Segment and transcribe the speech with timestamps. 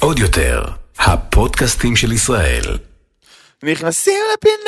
[0.00, 0.64] עוד יותר,
[0.98, 2.78] הפודקאסטים של ישראל.
[3.62, 4.64] נכנסים לפינות.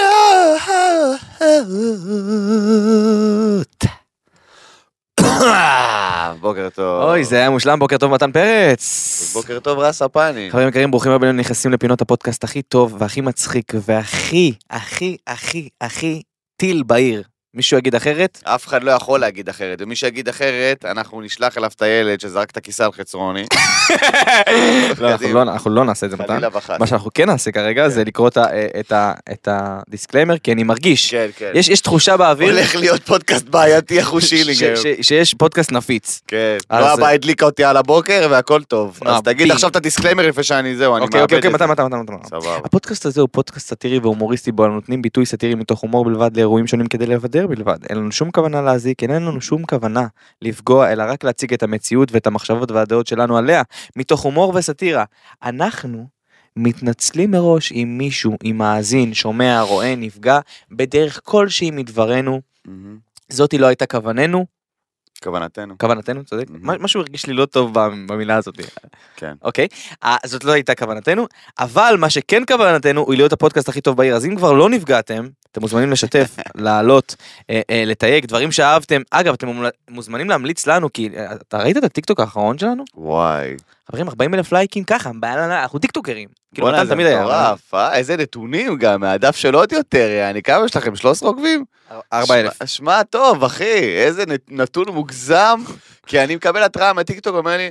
[6.40, 7.02] בוקר טוב.
[7.02, 9.30] אוי, זה היה מושלם, בוקר טוב מתן פרץ.
[9.34, 10.50] בוקר טוב רס הפני.
[10.50, 16.22] חברים יקרים, ברוכים הבאים נכנסים לפינות הפודקאסט הכי טוב והכי מצחיק והכי, הכי, הכי, הכי
[16.56, 17.22] טיל בעיר.
[17.56, 18.42] מישהו יגיד אחרת?
[18.44, 22.50] אף אחד לא יכול להגיד אחרת, ומי שיגיד אחרת, אנחנו נשלח אליו את הילד שזרק
[22.50, 23.44] את הכיסא על חצרוני.
[25.00, 26.26] לא, אנחנו לא- אנחנו לא נעשה את זה מתן.
[26.26, 26.76] חלילה וחס.
[26.80, 28.46] מה שאנחנו כן נעשה כרגע זה לקרוא את ה-
[28.80, 31.50] את ה- את ה disclaimer, כי אני מרגיש, כן, כן.
[31.54, 34.76] יש יש תחושה באוויר הולך להיות פודקאסט בעייתי ש- היום.
[34.76, 36.20] ש- שיש פודקאסט נפיץ.
[36.26, 36.56] כן.
[36.70, 38.98] אז- נועה באה הדליקה אותי על הבוקר והכל טוב.
[39.04, 39.50] נועה אז תגיד.
[39.52, 41.72] עכשיו את ה disclaimer לפני שאני זהו, אני אוקיי, מאבד אוקיי, אוקיי, את מתן, זה.
[41.72, 42.28] מתן, מתן, מתן.
[42.28, 42.56] סבבה.
[42.64, 46.66] הפודקאסט הזה הוא פודקאסט סאטירי והומוריסטי בו אנו נותנים ביטוי סאטירי מתוך הומור בלבד לאירועים
[46.66, 47.76] שונים כדי לבדר בלבד.
[47.88, 50.06] אין לנו שום כוונה להזיק, אין לנו שום כוונה
[50.42, 53.62] לפגוע, אלא רק להציג את המציאות ואת המחשבות והדעות שלנו עליה,
[53.96, 55.04] מתוך הומור וסאטירה.
[55.42, 56.06] אנחנו
[56.56, 60.38] מתנצלים מראש אם מישהו, אם מאזין, שומע, רואה, נפגע,
[60.70, 62.40] בדרך כלשהי מדברנו.
[62.64, 62.98] מהמם.
[63.28, 64.46] זאתי לא הייתה כווננו,
[65.24, 65.78] כוונתנו.
[65.78, 66.44] כוונתנו, צודק?
[66.50, 67.70] מה- משהו הרגיש לי לא טוב
[68.06, 68.54] במילה הזאת.
[69.16, 69.32] כן.
[69.42, 69.68] אוקיי?
[70.04, 71.26] אה, זאת לא הייתה כוונתנו,
[71.58, 75.26] אבל מה שכן כוונתנו הוא להיות הפודקאסט הכי טוב בעיר, אז אם כבר לא נפגעתם,
[75.56, 77.16] אתם מוזמנים לשתף, לעלות,
[77.50, 79.02] אה, אה, לתייג דברים שאהבתם.
[79.10, 79.48] אגב, אתם
[79.90, 82.84] מוזמנים להמליץ לנו, כי אה, אתה ראית את הטיקטוק האחרון שלנו?
[82.94, 83.54] וואי.
[83.90, 86.28] חברים, 40 אלף לייקים ככה, אנחנו טיקטוקרים.
[86.54, 87.20] כאילו, מתן זה תמיד היה.
[87.20, 87.94] מטורף, אה?
[87.94, 90.96] איזה נתונים גם, מהדף של עוד יותר, יעני, כמה יש לכם?
[90.96, 91.64] 13 עוקבים?
[92.12, 92.64] 4 אלף.
[92.64, 93.64] שמע- טוב, אחי,
[94.04, 95.60] איזה נת- נתון מוגזם,
[96.06, 97.70] כי אני מקבל התראה מהטיקטוק, אומר לי, "אה,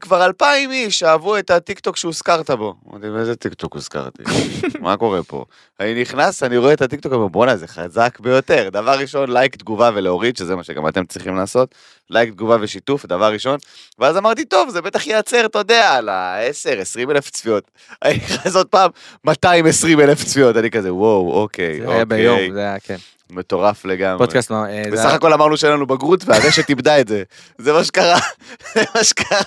[0.00, 2.74] כבר אלפיים איש אהבו את הטיקטוק שהוזכרת בו.
[2.90, 4.22] אמרתי, באיזה טיקטוק הוזכרתי?
[4.80, 5.44] מה קורה פה?
[5.80, 8.68] אני נכנס, אני רואה את הטיקטוק, אומר, בואנה, זה חזק ביותר.
[8.72, 11.74] דבר ראשון, לייק, תגובה ולהוריד, שזה מה שגם אתם צריכים לעשות.
[12.10, 13.58] לייק, תגובה ושיתוף, דבר ראשון.
[13.98, 17.70] ואז אמרתי, טוב, זה בטח ייעצר, אתה יודע, על ה-10, 20 אלף צפיות.
[18.04, 18.90] אני נכנס עוד פעם,
[19.24, 20.56] 220 אלף צפיות.
[20.56, 22.52] אני כזה, וואו, אוקיי, זה היה ביום, אוקיי.
[22.52, 22.96] זה היה, כן.
[23.30, 24.18] מטורף לגמרי.
[24.18, 24.56] פודקאסט, לא,
[24.92, 27.22] בסך הכל אמרנו שאין לנו בגרות והרשת איבדה את זה.
[27.58, 28.18] זה מה שקרה.
[28.74, 29.40] זה מה שקרה.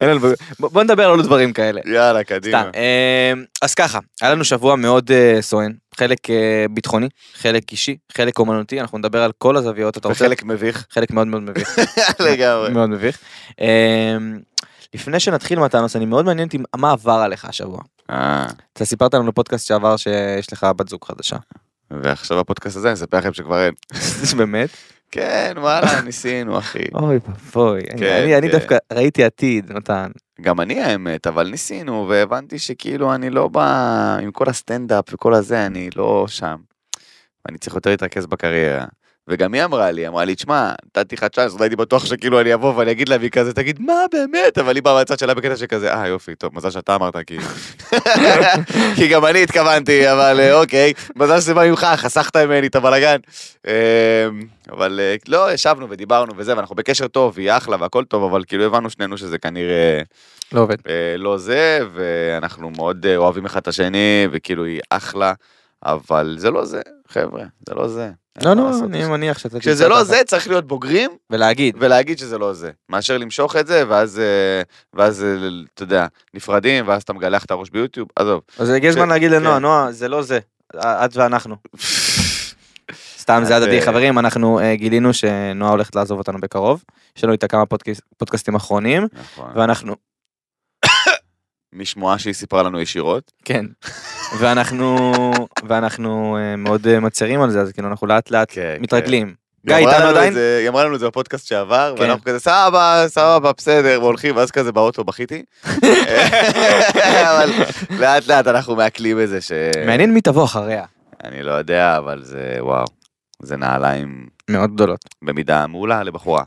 [0.00, 0.20] אין לנו-
[0.58, 1.80] בוא בוא נדבר על עוד דברים כאלה.
[1.86, 2.60] יאללה, קדימה.
[2.60, 3.32] סתם, אה,
[3.62, 6.18] אז ככה, היה לנו שבוע מאוד אה, סואן, חלק
[6.70, 10.24] ביטחוני, חלק אישי, חלק אומנותי, אנחנו נדבר על כל הזוויות, אתה רוצה?
[10.24, 11.78] וחלק מביך חלק מאוד מאוד מביך,
[12.30, 12.70] לגמרי.
[12.70, 13.18] מאוד מביך.
[14.94, 17.78] לפני שנתחיל מתנוס, אני מאוד מעניין אותי מה עבר עליך השבוע.
[18.06, 21.36] אתה סיפרת לנו בפודקאסט שעבר שיש לך בת זוג חדשה.
[21.90, 23.74] ועכשיו בפודקאסט הזה אני אספר לכם שכבר אין.
[24.38, 24.68] באמת?
[25.10, 26.78] כן, וואלה, ניסינו, אחי.
[26.94, 28.58] אוי ואבוי, אני- כן, אני כן.
[28.58, 30.10] דווקא ראיתי עתיד, מתן.
[30.40, 33.66] גם אני האמת, אבל ניסינו, והבנתי שכאילו אני לא בא
[34.22, 36.56] עם כל הסטנדאפ וכל הזה, אני לא שם.
[37.48, 38.84] אני צריך יותר להתרכז בקריירה.
[39.28, 42.54] וגם היא אמרה לי, אמרה לי, תשמע, נתתי לך צ'אנס, לא הייתי בטוח שכאילו אני
[42.54, 44.58] אבוא ואני אגיד לה, והיא כזה, תגיד, מה באמת?
[44.58, 47.38] אבל היא באה מהצד שלה בקטע שכזה, אה יופי, טוב, מזל שאתה אמרת, כי...
[48.96, 53.16] כי גם אני התכוונתי, אבל אה, אוקיי, מזל שזה בא ממך, חסכת ממני את הבלאגן.
[53.66, 54.28] אה,
[54.72, 58.64] אבל אה, לא, ישבנו ודיברנו וזה, ואנחנו בקשר טוב, היא אחלה והכל טוב, אבל כאילו
[58.64, 60.02] הבנו שנינו שזה כנראה...
[60.52, 60.76] לא עובד.
[60.88, 65.32] אה, לא זה, ואנחנו מאוד אוהבים אחד את השני, וכאילו היא אחלה,
[65.84, 68.10] אבל זה לא זה, חבר'ה, זה לא זה.
[68.44, 68.70] לא, לא.
[68.84, 69.60] אני מניח שאתה...
[69.60, 70.04] כשזה לא.
[70.04, 71.76] זה, צריך להיות בוגרים ולהגיד.
[71.80, 72.70] ולהגיד שזה לא זה.
[72.88, 74.62] מאשר למשוך את זה, ואז, אה,
[74.94, 78.40] ואז, אה, אתה יודע, נפרדים, ואז אתה מגלח את הראש ביוטיוב, עזוב.
[78.58, 79.62] אז הגיע הזמן להגיד לנועה, כן.
[79.62, 80.38] נועה, זה לא זה,
[80.76, 81.56] את ואנחנו.
[83.18, 86.84] סתם זה הדדי אה, חברים אנחנו אה, גילינו שנועה הולכת לעזוב אותנו בקרוב
[87.16, 89.50] יש לנו איתה כמה פודקאסט- פודקאסטים אחרונים נכון.
[89.54, 89.94] ואנחנו
[91.78, 93.32] משמועה שהיא סיפרה לנו ישירות.
[93.44, 93.64] כן
[94.38, 95.10] ואנחנו
[95.68, 99.26] ואנחנו אה, מאוד אה, מצרים על זה אז כאילו אנחנו לאט לאט כן, מתרגלים.
[99.66, 100.32] היא גיא איתנו עדיין?
[100.32, 102.02] זה- היא אמרה לנו את זה בפודקאסט שעבר, כן.
[102.02, 105.42] ואנחנו כזה סבבה, סבבה, בסדר, והולכים, ואז כזה באוטו בכיתי.
[107.30, 107.50] אבל
[107.98, 109.52] לאט לאט אנחנו מעכלים את זה ש...
[109.86, 110.84] מעניין מי תבוא אחריה
[111.24, 112.84] אני לא יודע, אבל זה וואו.
[113.42, 115.04] זה נעליים מאוד גדולות.
[115.22, 116.42] במידה מעולה לבחורה.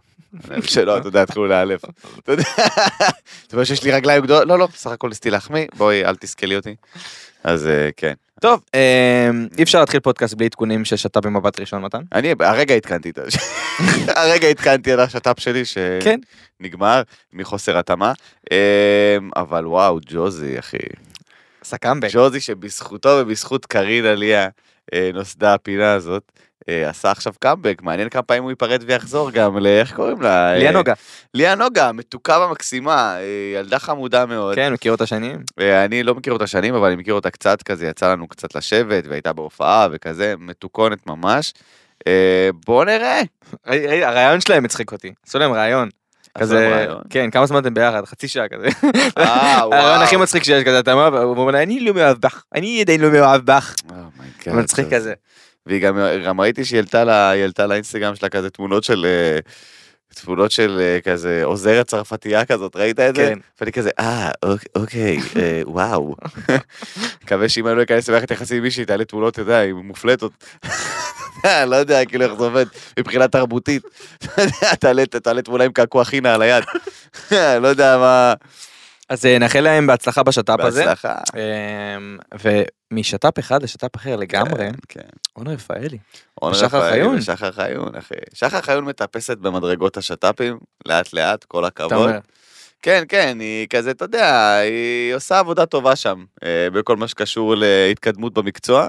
[0.63, 1.81] שלא, אתה יודע, התחילו לאלף.
[2.19, 2.43] אתה יודע,
[3.47, 4.47] אתה יודע שיש לי רגליים גדולות?
[4.47, 6.75] לא, לא, בסך הכל ניסיתי להחמיא, בואי, אל תסכלי אותי.
[7.43, 8.13] אז אה, כן.
[8.41, 12.01] טוב אה, אי אפשר להתחיל פודקאסט בלי עדכונים ששתה במבט ראשון מתן.
[12.13, 13.21] אני הרגע עדכנתי את ה...
[14.21, 15.63] הרגע עדכנתי על השת"פ שלי
[16.03, 16.19] כן.
[16.59, 17.01] שנגמר
[17.33, 18.13] מחוסר התאמה.
[18.51, 20.77] אה, אבל וואו, ג'וזי, אחי.
[21.61, 22.09] עשה קאמבק.
[22.13, 24.47] ג'וזי שבזכותו ובזכות קארין עליה
[25.13, 26.31] נוסדה הפינה הזאת.
[26.69, 29.67] אה, עשה עכשיו קאמבק, מעניין כמה פעמים הוא ייפרד ויחזור גם ל...
[29.67, 30.55] איך קוראים לה?
[30.57, 30.93] ליה אה, נוגה.
[31.33, 33.21] ליה נוגה, המתוקה והמקסימה, אה,
[33.59, 34.55] ילדה חמודה מאוד.
[34.55, 35.39] כן מכיר אותה שנים.
[35.85, 39.03] אני לא מכיר אותה שנים, אבל אני מכיר אותה קצת כזה, יצא לנו קצת לשבת,
[39.07, 41.53] והייתה בהופעה וכזה, מתוקונת ממש.
[42.65, 43.21] בוא נראה.
[44.03, 45.13] הרעיון שלהם הצחיק אותי.
[45.27, 45.89] עשו להם רעיון.
[46.37, 46.87] כזה.
[47.09, 48.05] כן, כמה זמן אתם ביחד?
[48.05, 48.67] חצי שעה כזה.
[49.15, 50.15] הרעיון הכי.
[50.17, 53.75] מצחיק שיש כזה, אתה אומר, אני לא מאוהב בך, אני עדיין לא מאוהב בך.
[53.89, 55.13] oh my god, מצחיק זה- כזה.
[55.65, 59.39] והיא גם, גם ראיתי שהיא העלתה לה- היא העלתה לאינסטגרם שלה כזה תמונות של, אה,
[60.15, 63.21] תמונות של אה, כזה עוזרת צרפתייה כזאת, ראית את זה?
[63.27, 63.39] כן.
[63.61, 66.15] ואני כזה, אה, אוק- אוקיי, אה, וואו.
[67.23, 70.31] מקווה שאם אני לא אכנס למערכת יחסים עם מישהי, תעלה תמונות, אתה יודע, היא מופלטות.
[71.67, 72.65] לא יודע, כאילו איך זה עובד
[72.99, 73.83] מבחינה תרבותית.
[75.23, 76.63] תעלה תמונה עם קעקוע חינה על היד.
[77.61, 78.33] לא יודע מה...
[79.11, 80.85] אז אה, נאחל להם בהצלחה בשת"פ הזה.
[80.85, 81.15] בהצלחה.
[81.35, 82.17] אמ,
[82.91, 85.07] ומשת"פ אחד לשת"פ אחר לגמרי, כן, כן.
[85.35, 85.97] אורנה רפאלי.
[86.51, 87.07] ושחר רפאלי.
[87.17, 88.15] ושחר חיון, אחי.
[88.33, 92.09] שחר חיון מטפסת במדרגות השת"פים, לאט לאט, כל הכבוד.
[92.81, 97.55] כן, כן, היא כזה, אתה יודע, היא עושה עבודה טובה שם, אה, בכל מה שקשור
[97.57, 98.87] להתקדמות במקצוע.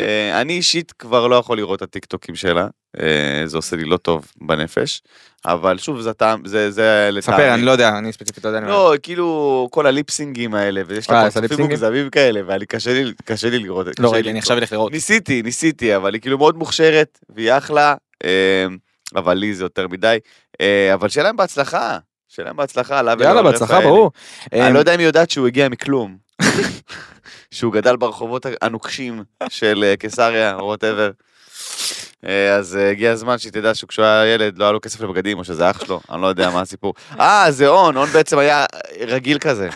[0.00, 2.66] אה, אני אישית כבר לא יכול לראות את הטיקטוקים שלה,
[3.00, 5.02] אה, זה עושה לי לא טוב בנפש,
[5.44, 7.36] אבל שוב, זה טעם, זה, זה לטעמי.
[7.36, 8.60] ספר, אני לא יודע, אני ספציפית לא יודע.
[8.60, 11.66] לא, כאילו, כל הליפסינגים האלה, ויש אה, לה עושה פרצופים?
[11.66, 13.86] מוגזמים כאלה, ואני קשה לי, קשה לי לראות.
[13.98, 14.38] לא ראיתי, אני.
[14.38, 14.92] עכשיו אלך לראות.
[14.92, 17.94] ניסיתי, ניסיתי, אבל היא כאילו מאוד מוכשרת, והיא אחלה,
[18.24, 18.66] אה,
[19.16, 20.18] אבל לי זה יותר מדי.
[20.60, 21.98] אה, אבל שיהיה להם בהצלחה,
[22.28, 23.80] שיהיה להם בהצלחה, לה יאללה, בהצלחה.
[23.80, 24.10] ברור.
[24.52, 26.25] אני לא יודע אם היא יודעת שהוא הגיע מכלום.
[27.50, 31.10] שהוא גדל ברחובות הנוקשים של אה, קיסריה, או whatever.
[32.58, 35.44] אז אה, הגיע הזמן שהיא תדע שכשהוא היה ילד לא היה לו כסף לבגדים, או
[35.44, 36.94] שזה אח שלו, אני לא יודע מה הסיפור.
[37.20, 38.64] אה, זה און, און בעצם היה
[39.00, 39.68] רגיל כזה.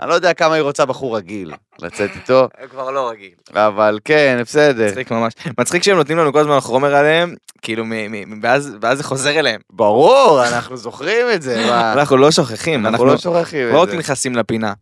[0.00, 1.52] אני לא יודע כמה היא רוצה בחור רגיל
[1.82, 3.30] לצאת איתו, כבר לא רגיל.
[3.54, 4.86] אבל כן, בסדר.
[4.86, 5.32] מצחיק ממש.
[5.58, 9.60] מצחיק שהם נותנים לנו כל הזמן חומר עליהם, כאילו, מ- מ- ואז זה חוזר אליהם.
[9.72, 11.64] ברור, אנחנו זוכרים את זה?
[11.92, 13.98] אנחנו לא שוכחים, אנחנו אנחנו לא שוכחים לא את רק זה.
[13.98, 14.72] נכנסים לפינה,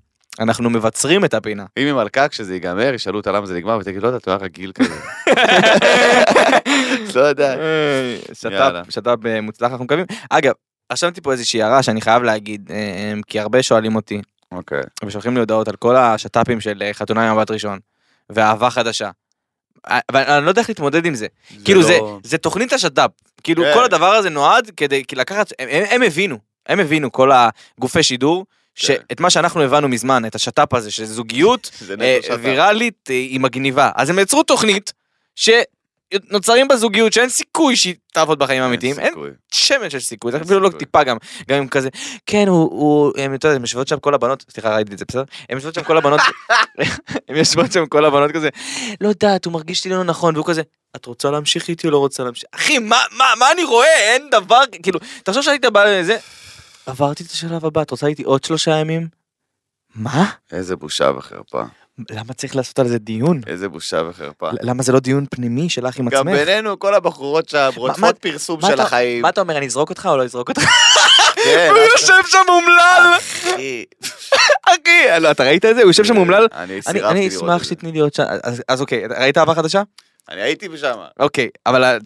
[0.40, 1.64] אנחנו מבצרים את הפינה.
[1.78, 4.38] אם היא מלכה, כשזה ייגמר, ישאלו אותה למה זה נגמר, ותגיד, לא יודע, אתה היה
[4.40, 4.94] רגיל כזה.
[7.14, 7.56] לא יודע.
[8.44, 8.82] יאללה.
[8.84, 10.06] שת"פ, שת"פ אה, מוצלח אנחנו מקווים.
[10.30, 10.52] אגב,
[10.92, 14.20] רשמתי פה איזושהי הערה שאני חייב להגיד, אה, אה, כי הרבה שואלים אותי,
[14.52, 14.82] אוקיי.
[15.04, 17.78] ושולחים לי הודעות על כל השת"פים של אה, חתונה עם מבט ראשון,
[18.30, 19.10] ואהבה חדשה.
[19.90, 21.26] אה, אבל אני לא יודע איך להתמודד עם זה.
[21.64, 23.10] כאילו זה, לא- זה תוכנית השת"פ.
[23.42, 23.70] כאילו כן.
[23.74, 28.46] כל הדבר הזה נועד כדי לקחת, הם, הם, הם הבינו, הם הבינו כל הגופי שידור.
[28.76, 32.38] שאת מה שאנחנו הבנו מזמן, את השת"פ הזה, של זוגיות זה אה, נטו שת"פ.
[32.42, 33.90] ויראלית אה, היא מגניבה.
[33.94, 34.92] אז הם יצרו תוכנית
[35.34, 39.14] שנוצרים בזוגיות שאין סיכוי שהיא תעבוד בחיים האמיתיים, אין.
[39.52, 40.68] שמץ של סיכוי, זה אפילו לא.
[40.68, 41.16] טיפה גם,
[41.48, 41.88] גם אם כזה,
[42.26, 45.04] כן הוא, הוא, הם, אתה יודע, הם יושבות שם כל הבנות, סליחה ראיתי את זה
[45.08, 45.24] בסדר?
[45.48, 46.20] הם יושבות שם כל הבנות,
[47.28, 48.48] הם יושבות שם כל הבנות כזה,
[49.00, 50.62] לא יודעת, הוא מרגיש לי לא נכון, והוא כזה,
[50.96, 52.44] את רוצה להמשיך איתי או לא רוצה להמשיך?
[52.52, 54.12] אחי, מה, מה, מה אני רואה?
[54.12, 56.16] אין דבר, כאילו, תחשוב שהיית בא לזה,
[56.86, 59.08] עברתי את השלב הבא, את רוצה איתי עוד שלושה ימים?
[59.94, 60.30] מה?
[60.52, 61.62] איזה בושה וחרפה.
[62.10, 63.40] למה צריך לעשות על זה דיון?
[63.46, 64.50] איזה בושה וחרפה.
[64.62, 66.38] למה זה לא דיון פנימי שלך עם גם עצמך?
[66.38, 69.22] בינינו, כל הבחורות שם רודפות פרסום של החיים.
[69.22, 70.62] מה אתה אומר, אני אזרוק אותך או לא אזרוק אותך?
[71.44, 73.14] כן, הוא יושב שם אומלל!
[73.18, 73.84] אחי.
[74.68, 75.82] אחי, לא, אתה ראית את זה?
[75.82, 76.46] הוא יושב שם אומלל?
[76.52, 77.64] אני אני סירבתי אני לראות אשמח את זה.
[77.64, 78.26] שתתני לי עוד שעה.
[78.42, 79.82] אז- אז אוקיי, ראית אהבה חדשה?
[80.30, 80.98] אני הייתי שם.
[81.20, 81.98] אוקיי, אבל...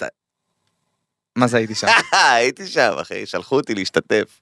[1.37, 1.87] מה זה הייתי שם?
[2.35, 4.41] הייתי שם, אחי, שלחו אותי להשתתף.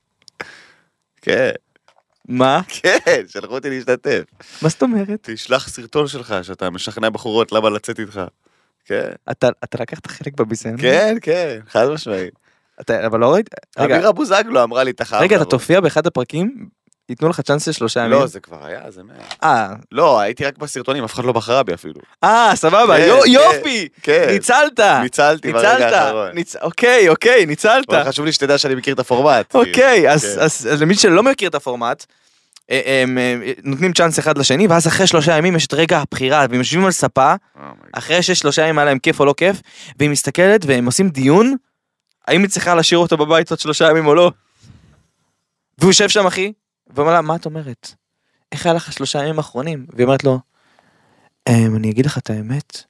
[1.22, 1.50] כן,
[2.28, 2.60] מה?
[2.68, 4.22] כן, שלחו אותי להשתתף.
[4.62, 5.18] מה זאת אומרת?
[5.22, 8.20] תשלח סרטון שלך שאתה משכנע בחורות למה לצאת איתך.
[8.84, 10.76] כן, אתה אתה לקחת חלק בביזיון?
[10.80, 12.34] כן, כן, חד משמעית.
[12.80, 13.50] אתה- אבל לא ראית?
[13.78, 16.68] רגע, אמירה בוזגלו אמרה לי, אתה חייב רגע, אתה לבוא." תופיע באחד הפרקים?
[17.08, 18.12] ייתנו לך צ'אנס של שלושה ימים?
[18.12, 19.14] לא, זה כבר היה, זה מאה.
[19.42, 22.00] אה, לא, הייתי רק בסרטונים, אף אחד לא בחרה בי אפילו.
[22.24, 23.30] אה, סבבה, כן, יו- כן.
[23.30, 23.88] יופי!
[24.02, 24.80] כן, ניצלת!
[25.02, 26.00] ניצלתי ברגע!
[26.04, 26.30] האחרון.
[26.34, 27.90] ניצ- אוקיי, אוקיי, ניצלת.
[27.90, 29.54] אבל חשוב לי שתדע שאני מכיר את הפורמט.
[29.54, 30.40] אוקיי, אז, כן.
[30.40, 32.04] אז, אז למי שלא מכיר את הפורמט,
[32.70, 36.46] אה, הם, אה, נותנים צ'אנס אחד לשני, ואז אחרי שלושה ימים יש את רגע הבחירה,
[36.50, 37.60] והם יושבים על ספה, Oh
[37.92, 39.56] אחרי שיש שלושה ימים היה להם כיף או לא כיף,
[39.98, 41.54] והיא מסתכלת והם עושים דיון,
[42.28, 44.30] האם היא צריכה להשאיר אותו בבית עוד שלושה ימים או לא.
[45.78, 46.52] והוא יושב שם אחי,
[46.90, 47.94] ואומר לה, מה את אומרת?
[48.52, 49.86] איך היה לך שלושה ימים האחרונים?
[49.92, 50.38] והיא אומרת לו,
[51.48, 52.82] "אמ, אני אגיד לך את האמת,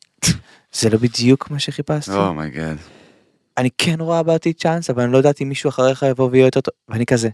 [0.73, 2.11] זה לא בדיוק מה שחיפשתי.
[2.13, 2.77] Oh my god.
[3.57, 6.61] אני כן רואה בעתיד צ'אנס, אבל אני לא יודעת אם מישהו אחריך יבוא ויהיה יותר
[6.61, 7.29] טוב, ואני כזה.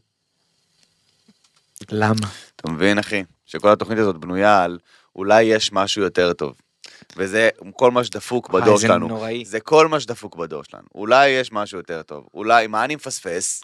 [1.91, 2.27] למה?
[2.57, 3.25] אתה מבין, אחי?
[3.47, 4.79] שכל התוכנית הזאת בנויה על
[5.17, 6.55] אולי יש משהו יותר טוב.
[7.17, 9.09] וזה כל מה שדפוק בדור זה שלנו.
[9.09, 9.45] נוראי.
[9.45, 10.85] זה כל מה שדפוק בדור שלנו.
[10.95, 12.27] אולי יש משהו יותר טוב.
[12.35, 13.63] אולי, מה אני מפספס?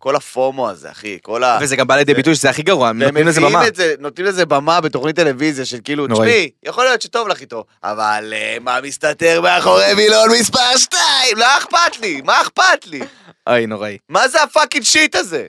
[0.00, 1.18] כל ה FOMO הזה, אחי.
[1.22, 1.58] כל ה...
[1.62, 3.62] וזה גם בא לידי ביטוי שזה הכי גרוע, נותנים לזה במה.
[3.74, 6.06] זה, נותנים לזה במה בתוכנית טלוויזיה של כאילו.
[6.06, 11.00] תשמעי, יכול להיות שטוב לך איתו, אבל אה, מה מסתתר מאחורי וילון מספר 2?
[11.36, 13.00] לא אכפת לי, מה אכפת לי?
[13.46, 13.98] אוי, נוראי.
[14.08, 15.46] מה זה ה fucking shit הזה?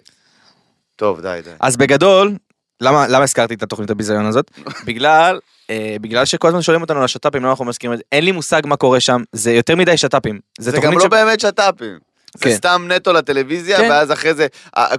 [0.96, 1.50] טוב, די, די.
[1.60, 2.36] אז בגדול,
[2.82, 4.52] למה למה הזכרתי את התוכנית הביזיון הזאת?
[4.88, 5.40] בגלל...
[5.70, 8.62] אה, בגלל שכל הזמן שואלים אותנו על השת"פים, למה אנחנו מסכימים זה, אין לי מושג
[8.66, 10.40] מה קורה שם, זה יותר מדי שת"פים.
[10.60, 12.11] זה גם לא באמת שת"פים.
[12.38, 12.56] זה כן.
[12.56, 13.88] סתם נטו לטלוויזיה, כן.
[13.92, 14.48] ואז אחרי זה,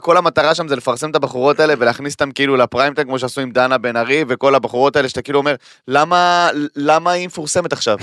[0.00, 3.40] כל המטרה שם זה לפרסם את הבחורות האלה ולהכניס אותם כאילו לפריים טיים, כמו שעשו
[3.40, 5.54] עם דנה בן ארי, וכל הבחורות האלה שאתה כאילו אומר,
[5.88, 7.96] למה, למה היא מפורסמת עכשיו?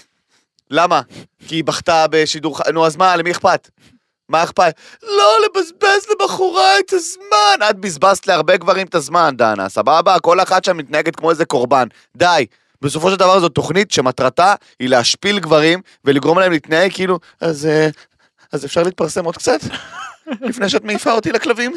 [0.70, 1.00] למה?
[1.48, 3.68] כי היא בכתה בשידור, נו אז מה, למי אכפת?
[4.28, 4.74] מה אכפת?
[5.02, 7.66] לא לבזבז לבחורה את הזמן.
[7.70, 10.18] את בזבזת להרבה גברים את הזמן, דנה, סבבה?
[10.18, 11.88] כל אחת שם מתנהגת כמו איזה קורבן.
[12.16, 12.46] די.
[12.82, 17.88] בסופו של דבר זו תוכנית שמטרתה היא להשפיל גברים ולגרום להם להתנהג כאילו, אז, אה,
[18.54, 19.60] אז אפשר להתפרסם עוד קצת?
[20.48, 21.72] לפני שאת מעיפה אותי לכלבים?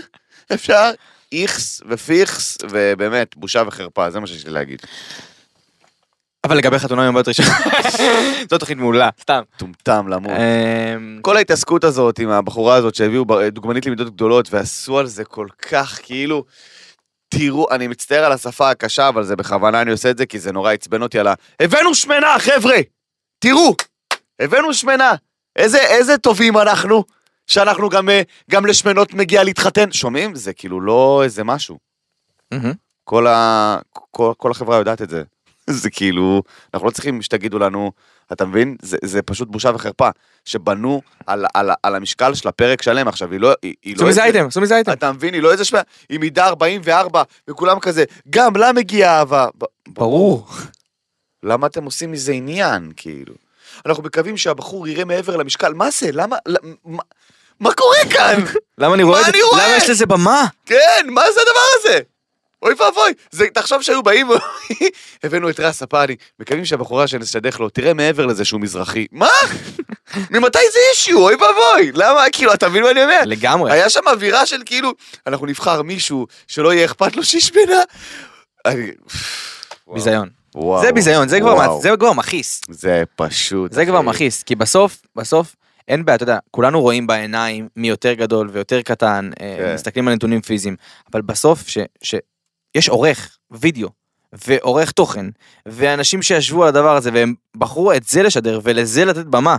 [0.54, 0.92] אפשר?
[1.32, 4.82] איכס ופיכס, ובאמת, בושה וחרפה, זה מה שיש לי להגיד.
[6.44, 7.50] אבל לגבי חתונה עם הבת ראשונה,
[8.50, 9.42] זו תוכנית מעולה, סתם.
[9.58, 10.32] טומטם למות.
[10.32, 15.48] אמ, כל ההתעסקות הזאת עם הבחורה הזאת שהביאו דוגמנית למידות גדולות ועשו על זה כל
[15.70, 16.46] כך כאילו,
[17.30, 20.52] תראו, אני מצטער על השפה הקשה, אבל זה בכוונה אני עושה את זה כי זה
[20.52, 21.34] נורא עצבן אותי על ה...
[21.60, 22.78] הבאנו שמנה, חבר'ה!
[23.40, 23.76] תראו!
[24.40, 25.16] הבאנו שמנה!
[25.58, 27.04] איזה, איזה טובים אנחנו,
[27.48, 28.22] שאנחנו גם, אה,
[28.52, 29.92] גם לשמנות מגיע להתחתן.
[29.92, 30.36] שומעים?
[30.36, 31.78] זה כאילו לא איזה משהו.
[32.52, 32.74] מהמם.
[33.04, 33.78] כל, ה...
[34.12, 35.24] כל, כל החברה יודעת את זה.
[35.70, 37.92] זה כאילו, אנחנו לא צריכים שתגידו לנו,
[38.32, 38.76] אתה מבין?
[38.82, 40.10] זה, זה פשוט בושה וחרפה.
[40.46, 43.54] שבנו על, על, על המשקל של הפרק שלם עכשיו, היא לא...
[43.62, 44.92] היא, היא לא מזה אייטם, עשו מזה אייטם.
[44.92, 45.34] אתה מבין?
[45.34, 45.82] היא לא איזה שמע...
[46.10, 49.48] היא מידה 44, וכולם כזה, גם לה מגיעה אהבה.
[49.88, 50.48] ברור.
[51.44, 53.34] למה אתם עושים מזה עניין, כאילו?
[53.86, 55.74] אנחנו מקווים שהבחור יראה מעבר למשקל.
[55.74, 56.10] מה זה?
[56.14, 56.36] למה?
[56.48, 57.04] למ- מה,
[57.60, 58.44] מה קורה כאן?
[58.82, 59.32] למה אני רואה את זה?
[59.54, 60.46] למה יש לזה במה?
[60.66, 62.00] כן, מה זה הדבר הזה?
[62.62, 64.28] אוי ואבוי, זה, תחשוב שהיו באים,
[65.24, 69.06] הבאנו את רס הפאני, מקווים שהבחורה שנשדך לו, תראה מעבר לזה שהוא מזרחי.
[69.12, 69.30] מה?
[70.32, 71.18] ממתי זה אישיו?
[71.18, 71.92] אוי ואבוי.
[71.94, 72.24] למה?
[72.32, 73.20] כאילו, אתה מבין מה אני אומר?
[73.26, 73.72] לגמרי.
[73.72, 74.94] היה שם אווירה של כאילו,
[75.28, 77.82] אנחנו נבחר מישהו שלא יהיה אכפת לו שישמנה.
[78.66, 78.92] אני...
[79.88, 80.30] ביזיון.
[80.58, 82.62] וואו, זה ביזיון, זה כבר זה כבר מכעיס.
[82.70, 83.72] זה פשוט.
[83.72, 84.08] זה כבר אחי.
[84.08, 85.56] מכעיס, כי בסוף, בסוף,
[85.88, 89.74] אין בעיה, אתה יודע, כולנו רואים בעיניים מי יותר גדול ויותר קטן, אה, כן.
[89.74, 90.76] מסתכלים על נתונים פיזיים,
[91.14, 93.90] אבל בסוף, ש- שיש עורך וידאו
[94.34, 95.26] ועורך תוכן,
[95.66, 99.56] ואנשים שישבו על הדבר הזה והם בחרו את זה לשדר ולזה לתת במה.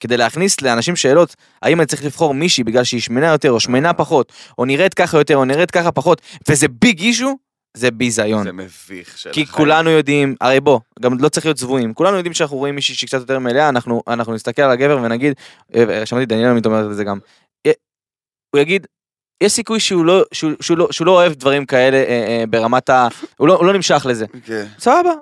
[0.00, 3.92] כדי להכניס לאנשים שאלות, האם אני צריך לבחור מישהי בגלל שהיא שמנה יותר או שמנה
[3.92, 7.36] פחות, או נראית ככה יותר או נראית ככה פחות, וזה ביג אישו,
[7.76, 8.44] זה ביזיון.
[8.44, 9.56] זה מביך של כי החיים.
[9.56, 13.08] כולנו יודעים, הרי בוא, גם לא צריך להיות צבועים, כולנו יודעים שאנחנו רואים מישהי שהיא
[13.08, 15.34] קצת יותר מלאה, אנחנו, אנחנו נסתכל על הגבר ונגיד,
[15.74, 17.18] אה, שמעתי דניאל עמית אומרת את זה גם,
[17.66, 17.72] אה,
[18.54, 18.86] הוא יגיד,
[19.42, 22.90] יש סיכוי שהוא לא, שהוא, שהוא לא, שהוא לא אוהב דברים כאלה אה, אה, ברמת
[22.90, 23.08] ה...
[23.36, 24.26] הוא לא, הוא לא נמשך לזה.
[24.44, 25.12] כן, סבבה.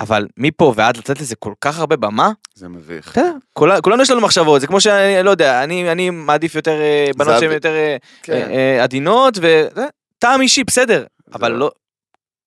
[0.00, 3.08] אבל מפה ועד לתת לזה כל כך הרבה במה, זה מביך.
[3.08, 6.80] בסדר, כול- כולנו יש לנו מחשבות, זה כמו שאני, לא יודע, אני, אני מעדיף יותר
[6.80, 8.32] אה, בנות שהן יותר אה, כן.
[8.32, 11.70] אה, אה, עדינות, וטעם אישי, בסדר, אבל לא...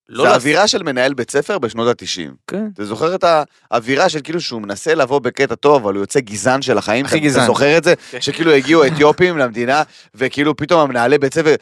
[0.09, 2.31] לא זה לעשות- אווירה של מנהל בית ספר בשנות ה-90.
[2.47, 2.65] כן.
[2.73, 3.25] אתה זוכר את
[3.71, 7.05] האווירה של כאילו שהוא מנסה לבוא בקטע טוב, אבל הוא יוצא גזען של החיים?
[7.05, 7.41] הכי גזען.
[7.43, 7.93] אתה זוכר את זה?
[8.11, 8.21] כן.
[8.21, 9.83] שכאילו הגיעו אתיופים למדינה,
[10.15, 11.55] וכאילו פתאום המנהלי בית ספר,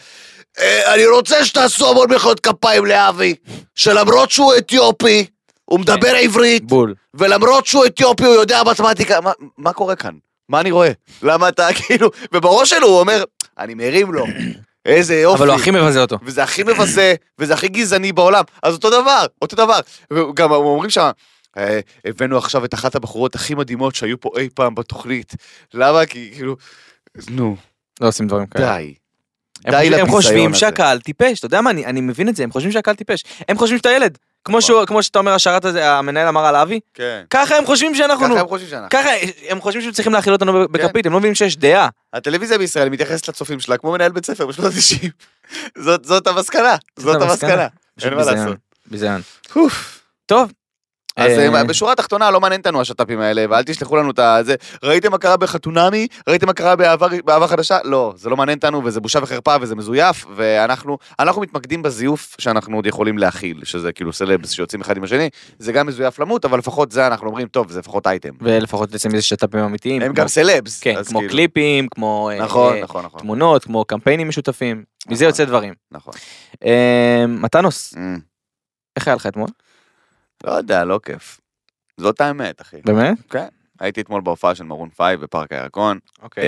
[0.59, 3.35] "אה, אני רוצה שתעשו המון מחיאות כפיים לאבי,
[3.75, 5.25] שלמרות שהוא אתיופי,
[5.65, 6.93] הוא מדבר עברית, בול.
[7.13, 9.21] ולמרות שהוא אתיופי הוא יודע מתמטיקה.
[9.21, 10.13] מה- מה קורה כאן?
[10.49, 10.91] מה אני רואה?
[11.23, 13.23] למה אתה כאילו, ובראש שלו הוא אומר,
[13.59, 14.25] אני מרים לו,
[14.85, 15.39] איזה יופי.
[15.39, 16.17] אבל הוא הכי מבזה אותו.
[16.23, 18.43] וזה הכי מבזה, וזה הכי גזעני בעולם.
[18.63, 19.79] אז אותו דבר, אותו דבר.
[20.13, 21.09] וגם אומרים שם,
[21.57, 25.33] "אה, הבאנו עכשיו את אחת הבחורות הכי מדהימות שהיו פה אי פעם בתוכנית.
[25.73, 26.05] למה?
[26.05, 26.55] כי כאילו,
[27.29, 27.55] נו,
[28.01, 28.77] לא עושים דברים כאלה.
[28.77, 28.93] די.
[29.65, 30.59] הם די חושבים- הם לביזיון חושבים הזה.
[30.59, 33.23] שהקהל טיפש, אתה יודע מה, אני אני מבין את זה, הם חושבים שהקהל טיפש.
[33.49, 34.17] הם חושבים שאתה ילד.
[34.45, 37.23] כמו שהוא- כמו שאתה אומר, השרת הזה, המנהל אמר על אבי, כן.
[37.29, 38.25] ככה הם חושבים שאנחנו...
[38.29, 38.89] ככה הם חושבים שאנחנו.
[38.89, 39.09] ככה
[39.49, 41.89] הם חושבים שהם צריכים להאכיל אותנו בכפית, הם לא מבינים שיש דעה.
[42.13, 45.09] הטלוויזיה בישראל מתייחסת לצופים שלה כמו מנהל בית ספר בשנות ה-90.
[45.85, 47.67] זאת זאת המסקנה, זאת המסקנה.
[48.03, 48.57] אין מה לעשות.
[48.85, 49.21] ביזיון.
[50.25, 50.51] טוב.
[51.15, 54.55] אז אה, אה, בשורה התחתונה לא מעניין אותנו השת"פים האלה, ואל תשלחו לנו את הזה.
[54.83, 56.07] ראיתם מה קרה בחתונמי?
[56.29, 56.75] ראיתם מה קרה
[57.25, 57.77] באהבה חדשה?
[57.83, 62.75] לא, זה לא מעניין אותנו, וזה בושה וחרפה, וזה מזויף, ואנחנו אנחנו מתמקדים בזיוף שאנחנו
[62.77, 65.29] עוד יכולים להכיל, שזה כאילו סלבס שיוצאים אחד עם השני,
[65.59, 68.33] זה גם מזויף למות, אבל לפחות זה אנחנו אומרים, טוב, זה לפחות אייטם.
[68.41, 70.01] ולפחות בעצם יש שת"פים אמיתיים.
[70.01, 70.79] הם גם סלבס.
[70.79, 73.19] כן, כמו כאילו- קליפים, כמו אה, נכון, נכון, נכון.
[73.19, 74.83] תמונות, כמו קמפיינים משותפים.
[75.09, 75.25] מזה.
[75.25, 75.73] יוצא דברים.
[75.91, 76.13] נכון.
[77.27, 78.17] מתנוס, אמ,
[78.95, 79.47] איך היה לך אתמול?
[80.43, 81.39] לא יודע, לא כיף.
[81.97, 82.77] זאת האמת, אחי.
[82.85, 83.17] באמת?
[83.29, 83.47] כן.
[83.79, 86.43] הייתי אתמול בהופעה של Maroon Five בפארק הירקון, אוקיי.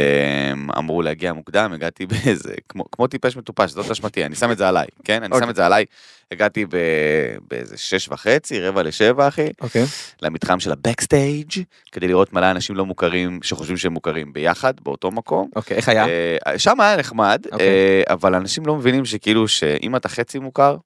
[0.53, 4.57] אמ, אמרו להגיע מוקדם, הגעתי באיזה, כמו, כמו טיפש מטופש, זאת אשמתי, אני שם את
[4.57, 5.23] זה עליי, כן?
[5.23, 5.49] אני שם אוקיי.
[5.49, 5.85] את זה עליי.
[6.31, 9.85] הגעתי ב- באיזה שש וחצי, רבע לשבע, אחי, אוקיי.
[10.21, 11.51] למתחם של ה backstage,
[11.91, 15.49] כדי לראות מלא אנשים לא מוכרים, שחושבים שהם מוכרים ביחד, באותו מקום.
[15.55, 16.05] אוקיי, איך היה?
[16.47, 17.67] אה, שם היה נחמד, אוקיי.
[17.67, 20.77] אה, אבל אנשים לא מבינים שכאילו שאם אתה חצי מוכר,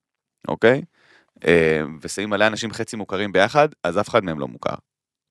[0.48, 0.82] אוקיי?
[2.02, 4.74] ושמים מלא אנשים חצי מוכרים ביחד, אז אף אחד מהם לא מוכר.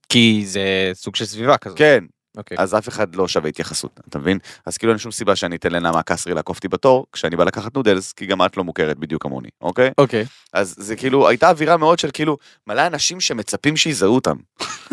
[0.09, 1.77] כי זה סוג של סביבה כזאת.
[1.77, 2.03] כן,
[2.39, 2.57] אוקיי.
[2.59, 4.39] אז אף אחד לא שווה התייחסות, אתה מבין?
[4.65, 7.75] אז כאילו אין שום סיבה שאני אתן לנעמה קסרי לעקוף אותי בתור, כשאני בא לקחת
[7.75, 9.91] נודלס, כי גם את לא מוכרת בדיוק כמוני, אוקיי?
[9.97, 10.25] אוקיי.
[10.53, 14.35] אז זה כאילו, הייתה אווירה מאוד של כאילו, מלא אנשים שמצפים שיזהו אותם.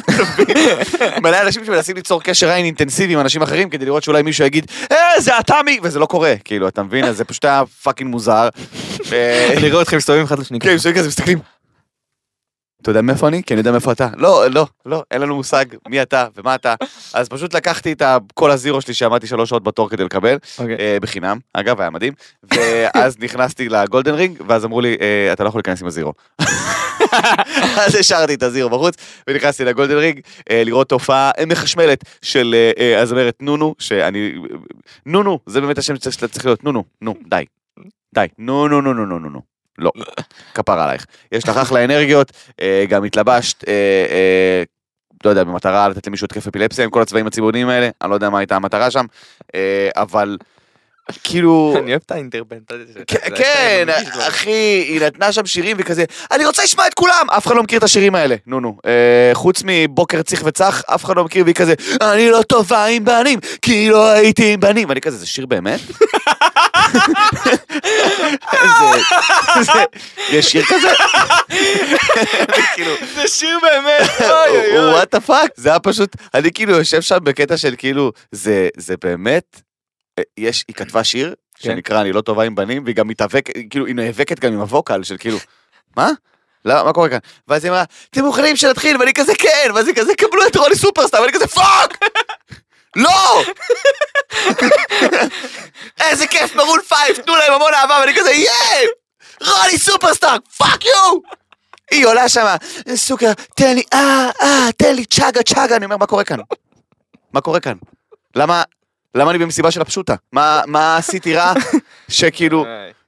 [1.23, 4.67] מלא אנשים שמנסים ליצור קשר עין אינטנסיבי עם אנשים אחרים כדי לראות שאולי מישהו יגיד,
[4.93, 7.05] אה, זה אתה מי, וזה לא קורה, כאילו, אתה מבין?
[7.05, 8.49] אז זה פשוט היה fucking מוזר.
[9.57, 10.61] אני רואה אתכם מסתובבים אחד לשני.
[10.61, 11.39] כן, מסתכלים כזה, מסתכלים.
[12.87, 13.43] אתה יודע מאיפה אני?
[13.43, 14.09] כי אני יודע מאיפה אתה.
[14.17, 16.75] לא, לא, לא, אין לנו מושג מי אתה ומה אתה.
[17.15, 18.03] אז פשוט לקחתי את
[18.35, 20.77] כל ה Zero שלי שעמדתי שלוש שעות בתור כדי לקבל, אוקיי.
[20.79, 22.13] אה, בחינם, אגב, היה מדהים.
[22.43, 25.91] ואז נכנסתי ל golden ring, ואז אמרו לי, אה, אתה לא יכול להיכנס עם ה
[25.91, 26.13] Zero.
[27.87, 28.95] אז השארתי את ה Zero בחוץ,
[29.31, 30.21] ונכנסתי ל golden ring,
[30.51, 32.55] אה, לראות תופעה מחשמלת של
[32.99, 34.33] הזמרת נונו, שאני...
[35.07, 37.45] נונו, זה באמת השם שצריך צריך להיות, נונו, נו, די.
[38.15, 39.56] די, נו, נו, נו, נו, נו, נו.
[39.79, 39.93] לא,
[40.55, 41.07] כפר עלייך.
[41.33, 43.73] יש לך אחלה אנרגיות, אה, גם התלבשת, אה,
[44.11, 44.63] אה,
[45.25, 48.31] לא יודע, במטרה לתת למישהו התקף אפילפסיה עם כל הצבעים הצבעוניים האלה, אני לא יודע
[48.31, 49.05] מה הייתה המטרה שם,
[49.97, 50.37] אבל
[51.23, 51.75] כאילו...
[51.79, 53.01] אני אוהב את האינטרבנט הזה.
[53.07, 53.87] כן, כן,
[54.29, 54.51] אחי,
[54.89, 57.85] היא נתנה שם שירים וכזה, אני רוצה לשמוע את כולם, אף אחד לא מכיר את
[57.85, 58.79] השירים האלה, נו נו,
[59.33, 63.39] חוץ מבוקר צריך וצח, אף אחד לא מכיר, והיא כזה, אני לא טובה עם בנים,
[63.63, 65.81] כי לא הייתי עם בנים, ואני כזה, זה שיר באמת?
[70.33, 70.89] יש שיר כזה?
[73.15, 74.11] זה שיר באמת,
[74.93, 78.95] what the fuck, זה היה פשוט, אני כאילו יושב שם בקטע של כאילו, זה זה
[79.05, 79.61] באמת,
[80.19, 81.71] אה, יש, היא כתבה שיר, כן.
[81.71, 84.68] שנקרא אני לא טובה עם בנים, והיא גם מתאבקת, כאילו, היא נאבקת גם עם ה
[84.68, 85.39] vocal של כאילו,
[85.97, 86.11] מה?
[86.65, 87.19] לא, מה קורה כאן?
[87.49, 88.97] ואז היא אמרה, אתם מוכנים שנתחיל?
[88.97, 91.99] ואני כזה כן, ואז היא כזה, קבלו את רוני סופרסטאר, ואני כזה fuck!
[92.97, 93.43] לא!
[96.01, 98.87] איזה כיף, Maroon Five, תנו להם המון אהבה, ואני כזה, yay!
[99.41, 101.19] רוני סופרסטאר, fuck you!
[101.91, 102.57] היא עולה שמה,
[102.95, 106.39] סוכר, תן לי, אה, אה, תן לי צ'אגה, צ'אגה, אני אומר, מה קורה כאן?
[107.33, 107.77] מה קורה כאן?
[108.35, 108.63] למה,
[109.15, 110.15] למה אני במסיבה של הפשוטה?
[110.33, 111.53] מה, מה עשיתי רע?
[112.09, 112.65] שכאילו,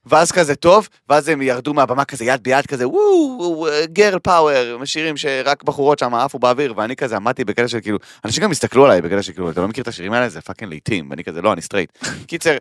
[0.09, 5.17] ואז כזה טוב, ואז הם ירדו מהבמה כזה יד ביד כזה, וואו, girl power, שירים
[5.17, 9.01] שרק בחורות שם עפו באוויר, ואני כזה עמדתי בקטע של כאילו, אנשים גם הסתכלו עליי
[9.01, 10.29] בקטע של כאילו, אתה לא מכיר את השירים האלה?
[10.29, 11.97] זה פאקינג לעיתים, ואני כזה, לא, אני סטרייט.
[12.27, 12.57] קיצר,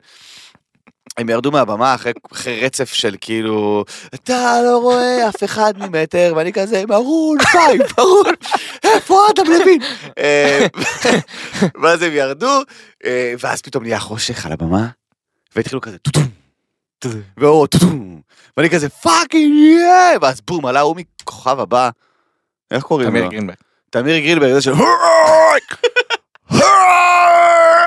[1.18, 3.84] הם ירדו מהבמה אחרי, אחרי רצף של כאילו,
[4.14, 8.34] אתה לא רואה אף אחד ממטר, ואני כזה, Maroon Five, Maroon,
[8.84, 9.80] איפה אדם לוין?
[10.18, 10.66] אה,
[11.82, 12.60] ואז הם ירדו,
[13.04, 14.86] אה, ואז פתאום נהיה חושך על הבמה,
[15.56, 16.37] והתחילו כזה טוטום,
[16.98, 18.20] טוטום,
[18.56, 21.90] ואני כזה fucking yeah, ואז בום, עלה הוא מכוכב הבא,
[22.70, 23.30] איך קוראים תמיר לו?
[23.30, 23.56] גרינברג.
[23.90, 24.72] תמיר גרינברג, זה של...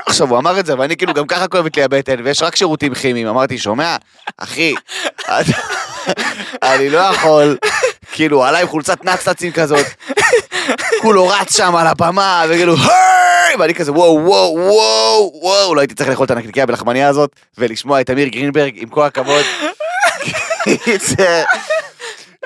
[0.06, 2.94] עכשיו הוא אמר את זה ואני כאילו גם ככה כואבת לי הבטן ויש רק שירותים
[2.94, 3.26] כימיים.
[3.26, 3.96] אמרתי שומע
[4.38, 4.74] אחי
[6.62, 7.56] אני לא יכול
[8.12, 9.86] כאילו עלה עם חולצת נצנצים כזאת
[11.02, 15.94] כולו רץ שם על הבמה וכאילו היי ואני כזה וואו וואו וואו וואו לא הייתי
[15.94, 19.44] צריך לאכול את הנקניקיה בלחמניה הזאת ולשמוע את תמיר גרינברג עם כל הכבוד.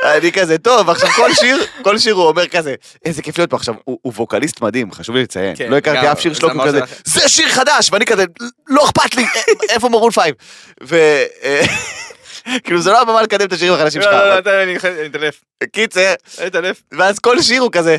[0.04, 2.74] אני כזה טוב עכשיו כל שיר כל שיר הוא אומר כזה
[3.04, 6.12] איזה כיף להיות פה עכשיו הוא הוא ווקליסט מדהים חשוב לי לציין כן, לא הכרתי
[6.12, 6.80] אף שיר שלו כמו כזה.
[7.04, 8.24] זה שיר חדש ואני כזה
[8.66, 9.24] לא אכפת לי
[9.68, 10.34] איפה Maroon Five.
[10.82, 10.96] ו...
[12.64, 14.12] כאילו זה לא הבמה לקדם את השירים החדשים שלך.
[14.12, 15.44] לא, לא, לא, אני אתעלף.
[15.72, 16.82] קיצר אני אתעלף.
[16.92, 17.96] ואז כל שיר הוא כזה.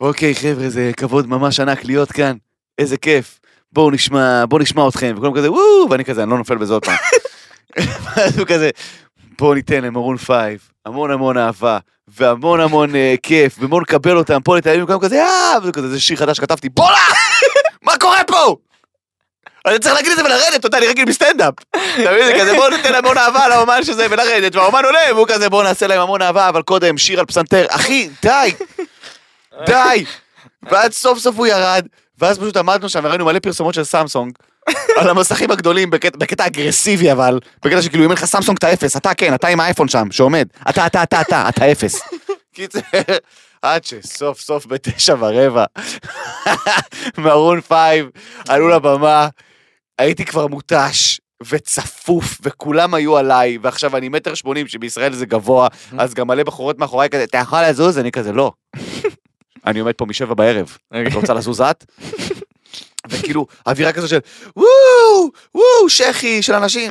[0.00, 2.36] אוקיי חבר'ה זה כבוד ממש ענק להיות כאן
[2.78, 3.40] איזה כיף
[3.72, 6.84] בואו נשמע בואו נשמע אתכם וכולם כזה וואו ואני כזה אני לא נופל בזה עוד
[6.84, 6.96] פעם.
[8.04, 8.70] ואז הוא כזה
[9.38, 14.40] בואו ניתן ל Maroon Five המון המון אהבה והמון המון אה, כיף ובואו נקבל אותם
[14.44, 16.96] פה לתל אביב וכולם כזה אה וזה כזה זה שיר חדש שכתבתי בואנה
[17.86, 18.56] מה קורה פה.
[19.66, 21.54] אני צריך להגיד את זה ולרדת, אתה יודע, אני רגיל בסטנדאפ.
[21.70, 21.80] אתה
[22.12, 25.62] מבין, זה כזה בוא ניתן המון אהבה לאומן שזה ולרדת, והאומן עולה, והוא כזה בוא
[25.62, 28.50] נעשה להם המון אהבה, אבל קודם שיר על פסנתר, אחי, די,
[29.66, 30.04] די.
[30.62, 31.86] ואז סוף סוף הוא ירד,
[32.18, 34.32] ואז פשוט עמדנו שם וראינו מלא פרסומות של סמסונג,
[34.96, 38.96] על המסכים הגדולים, בקטע- בקטע אגרסיבי אבל, בקטע שכאילו אם אין לך סמסונג אתה אפס,
[38.96, 42.00] אתה כן, אתה עם האייפון שם, שעומד, אתה, אתה, אתה, אתה, אתה אפס.
[42.54, 42.80] קיצר,
[43.62, 45.64] עד שסוף סוף בתשע ורבע,
[47.18, 48.06] Maroon Five
[48.48, 49.28] עלו לבמה,
[50.00, 51.20] הייתי כבר מותש.
[51.50, 56.78] וצפוף, וכולם היו עליי, ועכשיו אני מטר שמונים, שבישראל זה גבוה, אז גם מלא בחורות
[56.78, 57.98] מאחוריי כזה, אתה יכול לזוז?
[57.98, 58.52] אני כזה, לא.
[59.66, 60.76] אני עומד פה משבע בערב,
[61.08, 61.84] את רוצה לזוז את?
[63.10, 64.18] וכאילו, אווירה כזאת של
[64.56, 66.90] וואו, וואו, שחי של אנשים.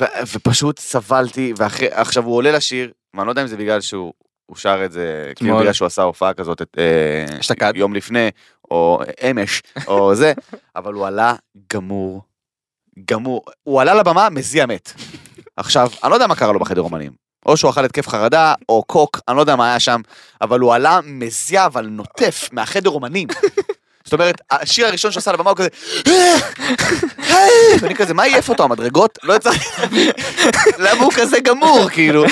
[0.00, 4.12] ו- ופשוט סבלתי, ועכשיו הוא עולה לשיר, ואני לא יודע אם זה בגלל שהוא
[4.46, 5.58] הוא שר את זה, כאילו.
[5.58, 7.72] בגלל שהוא עשה הופעה כזאת, את, אה, אשתקד.
[7.74, 8.30] יום לפני,
[8.70, 10.32] או אמש, או זה,
[10.76, 11.34] אבל הוא עלה
[11.72, 12.22] גמור,
[13.10, 14.92] גמור, הוא עלה לבמה מזיע מת.
[15.56, 17.12] עכשיו, אני לא יודע מה קרה לו בחדר אומנים.
[17.46, 20.00] או שהוא אכל התקף חרדה, או קוק, אני לא יודע מה היה שם,
[20.40, 23.28] אבל הוא עלה מזיע אבל נוטף מהחדר אומנים.
[24.04, 25.68] זאת אומרת, השיר הראשון שעושה על הבמה הוא כזה,
[27.80, 29.18] ואני כזה, מה עייף אותו, המדרגות?
[29.22, 29.34] לא
[29.78, 30.10] להבין,
[30.78, 32.24] למה הוא כזה גמור, כאילו?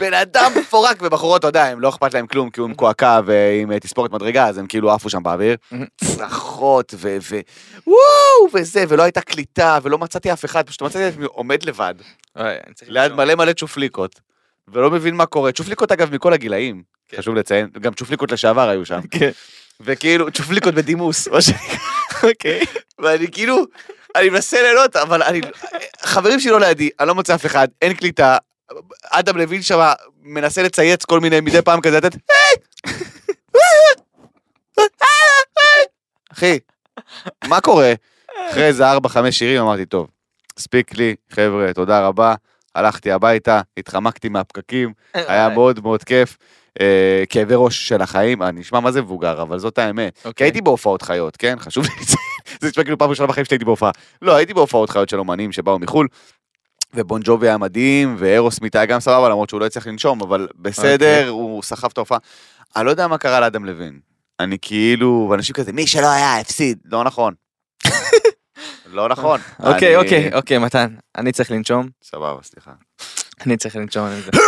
[0.00, 3.20] בן אדם מפורק, ובחורות, אתה יודע, הם לא אכפת להם כלום, כי הוא עם קועקע
[3.24, 5.56] ועם אה, תספורת מדרגה, אז הם כאילו עפו שם באוויר.
[6.04, 7.16] צרחות, ו...
[7.30, 7.40] ו-
[7.86, 11.94] וואו, וזה, ולא הייתה קליטה, ולא מצאתי אף אחד, פשוט מצאתי את עצמי עומד לבד,
[12.86, 14.20] ליד מלא מלא צ'ופליקות,
[14.68, 15.52] ולא מבין מה קורה.
[15.52, 16.82] צ'ופליקות, אגב, מכל הגילאים,
[17.16, 19.00] חשוב לציין, גם צ'ופליקות לשעבר היו שם.
[19.10, 19.30] כן.
[19.80, 21.78] וכאילו, צ'ופליקות בדימוס, מה שנקרא.
[22.30, 22.60] אוקיי.
[22.98, 23.64] ואני כאילו,
[24.16, 25.40] אני מנסה ליהנות, אבל אני,
[26.02, 28.36] חברים שלי לא לידי, אני לא מוצא אף אחד, אין קליטה.
[29.10, 32.16] אדם לוין שם מנסה לצייץ כל מיני, מדי פעם כזה, לתת,
[36.32, 36.58] אחי,
[37.48, 37.92] מה קורה?
[38.50, 40.08] אחרי איזה ארבע, חמש שירים אמרתי, טוב,
[40.58, 42.34] הספיק לי, חבר'ה, תודה רבה.
[42.74, 46.36] הלכתי הביתה, התחמקתי מהפקקים, היה מאוד מאוד כיף.
[46.80, 50.18] אה, כאבי ראש של החיים, אני נשמע מה זה מבוגר, אבל זאת האמת.
[50.22, 50.44] כי אוקיי.
[50.44, 51.56] הייתי בהופעות חיות, כן?
[51.58, 51.90] חשוב לי.
[52.60, 53.90] זה נשמע כאילו פעם ראשונה בחיים שלי הייתי בהופעה.
[54.22, 56.08] לא, הייתי בהופעות חיות של אומנים שבאו מחו"ל,
[56.94, 61.14] ובון ג'ובי היה מדהים, ואירוסמית היה גם סבבה, למרות שהוא לא הצליח לנשום, אבל בסדר,
[61.16, 61.28] אוקיי.
[61.28, 62.18] הוא סחב את ההופעה.
[62.76, 64.00] אני לא יודע מה קרה לאדם לוין.
[64.40, 66.78] אני כאילו, ואנשים כזה, מי שלא היה, הפסיד.
[66.84, 67.34] לא נכון.
[68.86, 69.40] לא נכון.
[69.62, 70.94] אוקיי, אוקיי, אוקיי, מתן.
[71.16, 71.88] אני צריך לנשום.
[72.02, 72.70] סבבה, סליחה.
[73.46, 74.30] אני צריך לנשום על זה.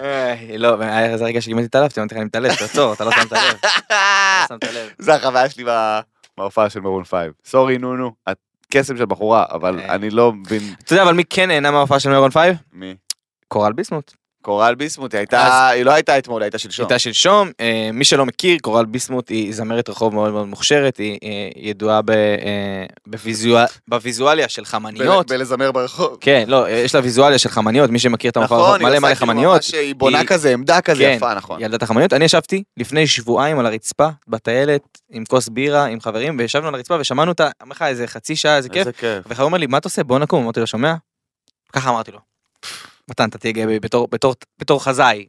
[0.00, 3.32] אה, לא, היה איזה רגע שכמעט התעלפתי, אמרתי לך, אני מתעלף, תעצור, אתה לא שמת
[3.32, 3.38] לב.
[3.90, 4.90] לא שמת לב.
[4.98, 5.64] זה החוויה שלי
[6.38, 7.32] בהופעה של Maroon Five.
[7.44, 8.36] sorry, נו נו, את
[8.72, 9.94] קסם של בחורה, אבל אה.
[9.94, 12.56] אני לא מבין אתה יודע אבל מי כן נהנה מההופעה של Maroon Five?
[12.72, 12.94] מי.
[13.48, 14.14] קורל ביסמוט.
[14.46, 16.84] קורל ביסמוט, היא הייתה, היא לא הייתה אתמול, היא הייתה שלשום.
[16.84, 21.18] הייתה שלשום, אה, מי שלא מכיר, קורל ביסמוט היא זמרת רחוב מאוד מאוד מוכשרת, היא
[21.22, 25.30] אה, ידועה ב- אה, בוויזואל- בוויזואליה של חמניות.
[25.30, 26.16] בלזמר ברחוב.
[26.20, 29.14] כן, לא, יש לה ויזואליה של חמניות, מי שמכיר את המופע, נכון, מלא מלא כאילו
[29.14, 29.54] חמניות.
[29.54, 31.60] ממש, היא בונה היא- כזה, עמדה כזה כן, יפה, נכון.
[31.62, 32.12] ילדת החמניות.
[32.12, 36.96] אני ישבתי לפני שבועיים על הרצפה, בטיילת, עם כוס בירה, עם חברים, וישבנו על הרצפה
[37.00, 38.78] ושמענו אותה, אמר איזה חצי שעה, איזה כיף.
[38.78, 39.24] איזה כיף.
[39.26, 40.04] וחבר אומר לי, מה אתה עושה?
[40.04, 40.42] בוא נקום.
[40.42, 40.94] אמרתי לו, שומע?
[41.72, 42.18] ככה אמרתי לו.
[43.10, 45.26] מתן, אתה תהיה גאה בי בתור- בתור- בתור חזאי.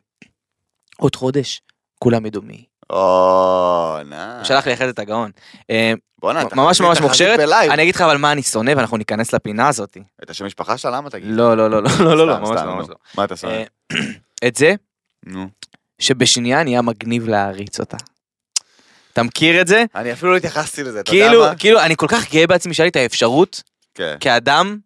[0.97, 1.61] עוד חודש,
[1.99, 2.65] כולם ידעו מי.
[2.89, 4.35] או, נא.
[4.37, 5.31] הוא שלח לי אחרי זה את הגאון.
[5.69, 7.39] אה, בואנה, אתה ממש ממש מוכשרת.
[7.71, 9.97] אני אגיד לך אבל מה אני שונא, ואנחנו ניכנס לפינה הזאת.
[10.23, 10.91] את השם משפחה שלה?
[10.91, 11.29] למה תגיד?
[11.31, 12.89] לא, לא, לא, לא, לא, לא, לא, סתם, ממש לא, ממש.
[12.89, 12.95] לא.
[13.15, 13.51] מה אתה שונא?
[13.53, 13.97] אה,
[14.47, 14.73] את זה,
[15.25, 15.47] נו.
[15.99, 17.97] שבשנייה נהיה מגניב להעריץ אותה.
[19.13, 19.83] אתה מכיר את זה?
[19.95, 21.55] אני אפילו לא התייחסתי לזה, אתה יודע כאילו, מה?
[21.55, 23.63] כאילו, אני כל כך גאה בעצמי שהיה לי את האפשרות,
[23.95, 24.17] כן.
[24.19, 24.77] כאדם,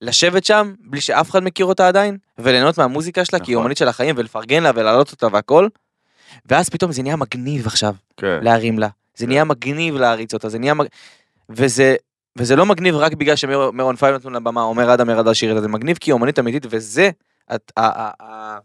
[0.00, 3.62] לשבת שם, בלי שאף אחד מכיר אותה עדיין, וליהנות מהמוזיקה שלה, כי היא נכון.
[3.62, 5.68] אומנית של החיים, ולפרגן לה ולהעלות אותה והכל,
[6.46, 8.38] ואז פתאום זה נהיה מגניב עכשיו, כן.
[8.42, 8.88] להרים לה.
[9.16, 9.30] זה כן.
[9.30, 10.86] נהיה מגניב להריץ אותה, זה נהיה מג...
[11.48, 11.96] וזה...
[12.38, 15.50] וזה לא מגניב רק בגלל ש Maroon Five נתנו לה במה, אומר אדם ירד לשיר
[15.50, 17.10] את זה, זה מגניב כי היא אומנית אמיתית, וזה,
[17.54, 18.58] את, ה, ה, ה,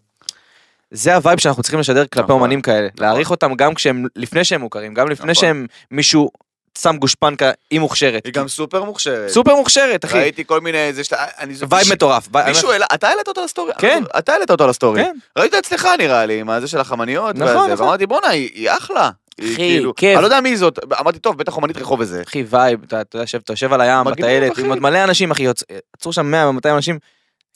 [0.91, 3.06] זה הווייב שאנחנו צריכים לשדר כלפי נכון, אומנים כאלה, נכון.
[3.06, 5.41] להעריך אותם גם כשהם, לפני שהם מוכרים, גם לפני נכון.
[5.41, 6.32] שהם מישהו
[6.78, 8.26] שם גושפנקה, היא מוכשרת.
[8.26, 9.30] היא גם סופר מוכשרת.
[9.30, 10.18] סופר מוכשרת, אחי.
[10.20, 11.26] ראיתי כל מיני, זה שאתה,
[11.70, 12.28] וייב מטורף.
[12.48, 13.72] מישהו העלה, אתה העלית אותו לסטורי?
[13.78, 14.04] כן.
[14.18, 15.04] אתה העלית אותו לסטורי.
[15.04, 15.16] כן.
[15.38, 17.72] ראית אצלך נראה לי, עם הזה של החמניות, נכון, נכון.
[17.86, 19.10] ואמרתי בואנה, היא אחלה.
[19.42, 20.16] אחי, כאילו- כיף.
[20.16, 22.22] אני לא יודע מי זאת, אמרתי טוב, בטח אומנית רחוב וזה.
[22.28, 23.18] אחי וייב, אתה
[23.50, 24.58] יושב, על הים, בטיילת.
[24.58, 25.46] עם עוד מלא אנשים, אחי,
[25.98, 27.00] עצרו שם 100 200 אנשים.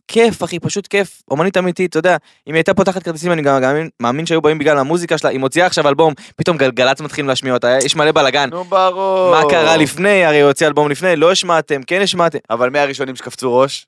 [0.08, 1.22] כיף, אחי, פשוט כיף.
[1.32, 2.12] אומנית אמיתית, אתה יודע,
[2.48, 5.40] אם היא הייתה פותחת כרטיסים, אני גם גם מאמין- שהיו באים בגלל המוזיקה שלה, היא
[5.40, 8.50] מוציאה עכשיו אלבום, פתאום גלגלצ מתחילים להשמיע אותה, יש מלא בלאגן.
[8.50, 9.32] נו ברור.
[9.32, 12.38] מה קרה לפני, הרי הוא הוציא אלבום לפני, לא השמעתם, כן השמעתם.
[12.50, 13.88] אבל מי הראשונים שקפצו ראש?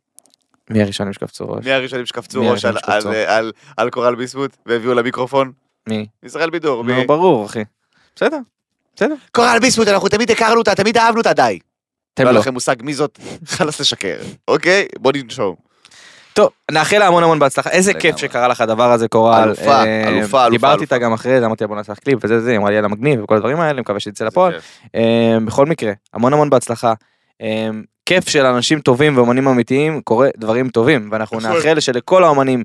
[0.69, 1.65] מי הראשונים שקפצו ראש?
[1.65, 3.09] מי הראשונים שקפצו ראש על- שקפצו?
[3.09, 5.51] על- על- על קורל ביסמוט והביאו למיקרופון?
[5.89, 6.05] מי?
[6.23, 6.83] ישראל בידור.
[6.83, 6.93] מי?
[6.93, 7.63] נו, ברור, אחי.
[8.15, 8.37] בסדר,
[8.95, 9.15] בסדר.
[9.31, 11.59] קורל ביסמוט, אנחנו תמיד הכרנו אותה, תמיד אהבנו אותה, די.
[12.13, 12.39] אתם לא לא.
[12.39, 14.85] לכם מושג מי זאת, חלאס לשקר, אוקיי?
[14.99, 15.66] בוא ננשום.
[16.37, 17.69] טוב, נאחל לה המון המון בהצלחה.
[17.69, 18.17] איזה כיף.
[18.17, 19.43] שקרה לך הדבר הזה, קורל.
[19.43, 20.97] אלופה, אה, אלופה, אלופה, דיברתי איתה.
[20.97, 23.23] גם אחרי זה, אמרתי לה בוא נעשה קליפ וזה זה, היא אמרה לי יאללה מגניב
[23.23, 24.53] וכל הדברים האלה, מקווה שיצא לפועל.
[24.95, 26.93] אה, בכל מקרה, המון המון בהצלחה.
[27.41, 27.69] אה,
[28.05, 31.51] כיף של אנשים טובים ואומנים אמיתיים קורה דברים טובים ואנחנו נכון.
[31.51, 32.63] נאחל שלכל האומנים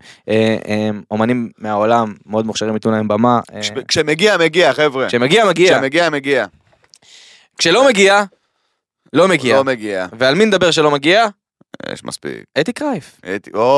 [1.11, 5.09] אומנים מהעולם מאוד מוכשרים ייתנו להם במה כש- כשמגיע, מגיע, חבר'ה.
[5.09, 6.47] כשמגיע מגיע כשמגיע, מגיע.
[7.59, 8.23] כשלא מגיע
[9.13, 10.07] לא מגיע לא מגיע.
[10.19, 11.27] ועל מי נדבר שלא מגיע
[11.93, 12.33] יש מספיק.
[12.61, 13.69] אתי קרייף הייתי- או,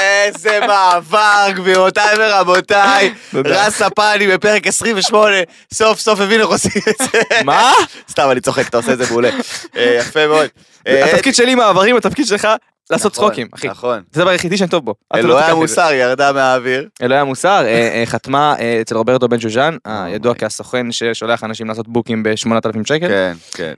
[0.00, 3.14] איזה מעבר, גבירותיי ורבותיי.
[3.34, 5.36] רס הפאני בפרק 28,
[5.74, 7.42] סוף סוף הבין איך עושים את זה.
[7.44, 7.72] מה
[8.10, 9.30] סתם, אני צוחק, אתה עושה את זה מעולה.
[9.76, 10.48] אה, יפה מאוד.
[10.86, 12.48] אה, התפקיד שלי מעברים התפקיד שלך
[12.90, 14.02] לעשות נכון, צחוקים אחי נכון.
[14.12, 14.94] זה הדבר היחידי שאני טוב בו.
[15.14, 15.50] אלוהי.
[15.50, 16.88] המוסר ירדה מהאוויר.
[17.02, 20.38] אלוהי המוסר אה, אה, חתמה אה, אצל רוברטו בן שושן הידוע אוי.
[20.38, 23.74] כסוכן ששולח אנשים לעשות בוקים ב-8,000 שקל כן, כן.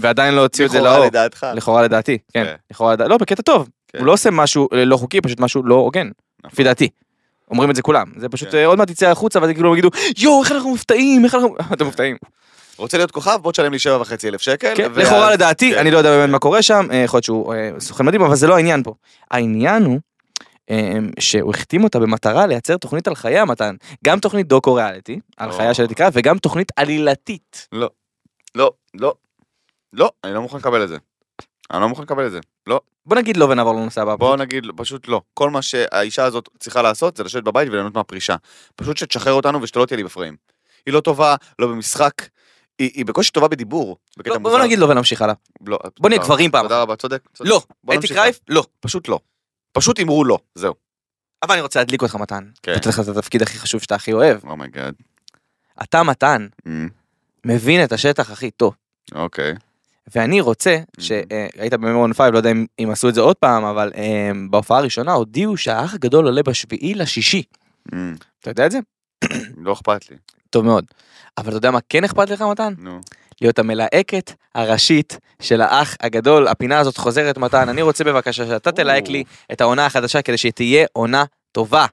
[0.00, 1.06] ועדיין לא הוציאו את זה לכאורה לאור.
[1.06, 1.46] לדעתך.
[1.54, 2.44] לכאורה לדעתי, כן.
[2.44, 2.54] כן.
[2.70, 3.68] לכאורה לדעתי, לא, בקטע טוב.
[3.88, 3.98] כן.
[3.98, 6.08] הוא לא עושה משהו לא חוקי, פשוט משהו לא הוגן,
[6.44, 6.88] לפי דעתי.
[7.50, 8.64] אומרים את זה כולם, זה פשוט כן.
[8.64, 11.56] עוד מעט יצא החוצה ואז כאילו יגידו יואו איך אנחנו מופתעים, איך אנחנו...
[11.72, 12.16] אתם מופתעים.
[12.76, 13.38] רוצה להיות כוכב?
[13.42, 14.72] בוא תשלם לי שבע וחצי אלף שקל.
[14.76, 15.78] כן, ואז- לכאורה לדעתי, כן.
[15.78, 18.36] אני לא יודע באמת מה קורה שם, אה, יכול להיות שהוא אה, סוכן מדהים, אבל
[18.36, 18.94] זה לא העניין פה.
[19.30, 19.98] העניין הוא
[20.70, 25.50] אה, שהוא החתים אותה במטרה לייצר תוכנית על חיי המתן, גם תוכנית דוקו ריאליטי, על
[25.50, 25.56] או.
[25.56, 27.68] חייה של התקרה, וגם תוכנית עלילתית.
[27.72, 27.90] לא,
[28.54, 29.14] לא, לא,
[29.92, 30.96] לא, אני לא מוכן לקבל את זה.
[31.70, 32.38] אני לא מוכן לקבל את זה.
[32.66, 34.16] לא, בוא נגיד לא ונעבור לנושא הבא.
[34.16, 35.20] בוא נגיד, פשוט לא.
[35.34, 38.36] כל מה שהאישה הזאת צריכה לעשות זה לשבת בבית וליהנות מהפרישה.
[38.76, 40.36] פשוט שתשחרר אותנו ושהיא לא תהיה לי בפריים.
[40.86, 42.12] היא לא טובה, לא במשחק,
[42.78, 43.96] היא, היא בקושי טובה בדיבור.
[44.18, 44.38] בקטע לא.
[44.38, 45.34] בוא נגיד לא ונמשיך הלאה.
[45.66, 46.50] לא, בוא נהיה תודה גברים.
[46.50, 47.22] פעם תודה רבה, צודק.
[47.34, 47.50] צודק.
[47.50, 47.62] לא,
[47.94, 48.64] אתי קרייף, לא.
[48.80, 49.18] פשוט לא.
[49.72, 50.74] פשוט אמרו לא, זהו.
[51.42, 52.44] אבל אני רוצה להדליק אותך מתן.
[52.62, 52.72] כן.
[52.72, 54.44] לתת לך את התפקיד הכי חשוב שאתה הכי אוהב.
[54.44, 54.94] oh my god.
[55.82, 56.46] אתה מתן,
[57.44, 58.74] מבין את השטח הכי טוב.
[59.14, 59.54] אוקיי.
[60.14, 63.64] ואני רוצה, שהיית ב Maroon Five, לא יודע אם, אם עשו את זה עוד פעם,
[63.64, 67.42] אבל אה, בהופעה הראשונה הודיעו שהאח הגדול עולה בשביעי לשישי.
[67.92, 68.78] אמ, אתה יודע את זה?
[69.64, 70.16] לא אכפת לי.
[70.50, 70.84] טוב מאוד.
[71.38, 72.74] אבל אתה יודע מה כן אכפת לך מתן?
[72.78, 73.00] נו.
[73.40, 76.48] להיות המלהקת הראשית של האח הגדול.
[76.48, 80.86] הפינה הזאת חוזרת מתן, אני רוצה בבקשה שאתה תלהק לי את העונה החדשה כדי שתהיה
[80.92, 81.86] עונה טובה.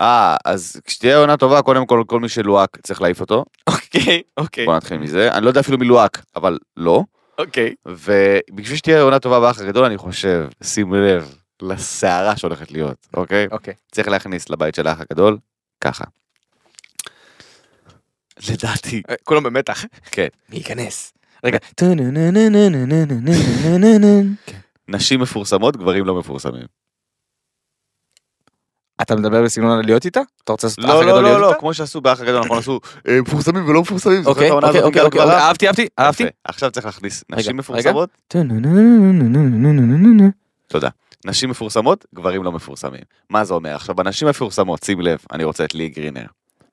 [0.00, 3.44] אה, אז כשתהיה עונה טובה, קודם כל, כל מי שלוהק צריך להעיף אותו.
[3.66, 5.32] אוקיי, אוקיי, בוא נתחיל מזה.
[5.32, 7.02] אני לא יודע אפילו מי לוהק, אבל לא.
[7.38, 7.74] אוקיי.
[7.86, 13.46] ובשביל שתהיה עונה טובה באח הגדול, אני חושב, שים לב לסערה שהולכת להיות, אוקיי?
[13.50, 13.74] אוקיי.
[13.92, 15.38] צריך להכניס לבית של האח הגדול,
[15.80, 16.04] ככה.
[18.48, 19.02] לדעתי.
[19.10, 19.84] אה, כולם במתח.
[20.10, 20.28] כן.
[20.50, 21.12] מי ייכנס?
[21.44, 21.58] רגע.
[24.46, 24.58] כן.
[24.88, 26.66] נשים מפורסמות, גברים לא מפורסמים.
[29.02, 30.20] אתה מדבר בסגנון על להיות איתה?
[30.44, 31.60] אתה רוצה לעשות את האח לא, הגדול לא, להיות לא, לא, איתה?
[31.60, 34.26] כמו שעשו באח הגדול, נכון, עשו אה, מפורסמים ולא מפורסמים.
[34.26, 35.20] אוקיי, אוקיי, אוקיי, אוקיי?
[35.20, 36.24] אהבתי, אהבתי, אהבתי.
[36.44, 37.56] עכשיו צריך להכניס נשים.
[37.56, 38.10] מפורסמות,
[40.66, 40.88] תודה.
[41.24, 43.02] נשים מפורסמות, גברים לא מפורסמים.
[43.30, 43.74] מה זה אומר?
[43.74, 46.26] עכשיו, בנשים מפורסמות, שים לב, אני רוצה את לי גרינר,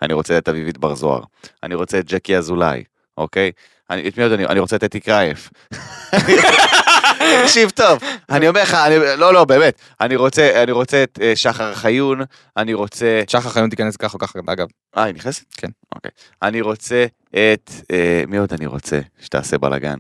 [0.03, 1.21] אני רוצה את אביבית בר זוהר,
[1.63, 2.83] אני רוצה את ג'קי אזולאי,
[3.17, 3.51] אוקיי?
[3.89, 5.49] אני, את מי עוד אני, אני רוצה את אתי קרייף.
[7.43, 11.35] תקשיב טוב, אני אומר לך, אני, לא, לא, באמת, אני רוצה, אני רוצה את אה,
[11.35, 12.21] שחר חיון,
[12.57, 14.67] אני רוצה, שחר חיון תיכנס ככה או ככה, אגב.
[14.97, 15.43] אה, היא נכנסת?
[15.57, 15.67] כן.
[15.95, 16.11] אוקיי.
[16.41, 19.95] אני רוצה את, אה, מי עוד אני רוצה שתעשה בלאגן?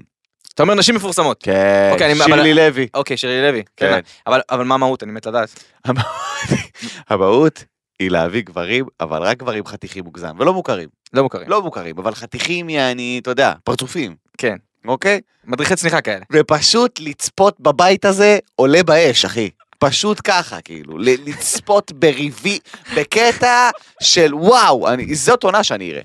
[0.53, 1.43] אתה אומר נשים מפורסמות.
[1.43, 2.87] כן, אוקיי, אני- שירלי אבל- לוי.
[2.93, 3.63] אוקיי, שירי לוי.
[3.77, 3.91] כן.
[3.91, 3.99] כן.
[4.27, 5.03] אבל אבל מה המהות?
[5.03, 5.63] אני מת לדעת.
[7.09, 7.63] המהות
[8.03, 10.89] היא להביא גברים, אבל רק גברים חתיכים מוגזם, ולא מוכרים.
[11.13, 11.49] לא מוכרים.
[11.49, 14.55] לא מוכרים, אבל חתיכים יעני, אתה יודע, פרצופים, כן.
[14.87, 15.21] אוקיי?
[15.45, 16.25] מדריכי צניחה כאלה.
[16.31, 19.49] ופשוט לצפות בבית הזה עולה באש, אחי.
[19.79, 22.59] פשוט ככה, כאילו, לצפות בריבי,
[22.97, 23.69] בקטע
[24.03, 26.01] של וואו, אני, זאת עונה שאני אראה.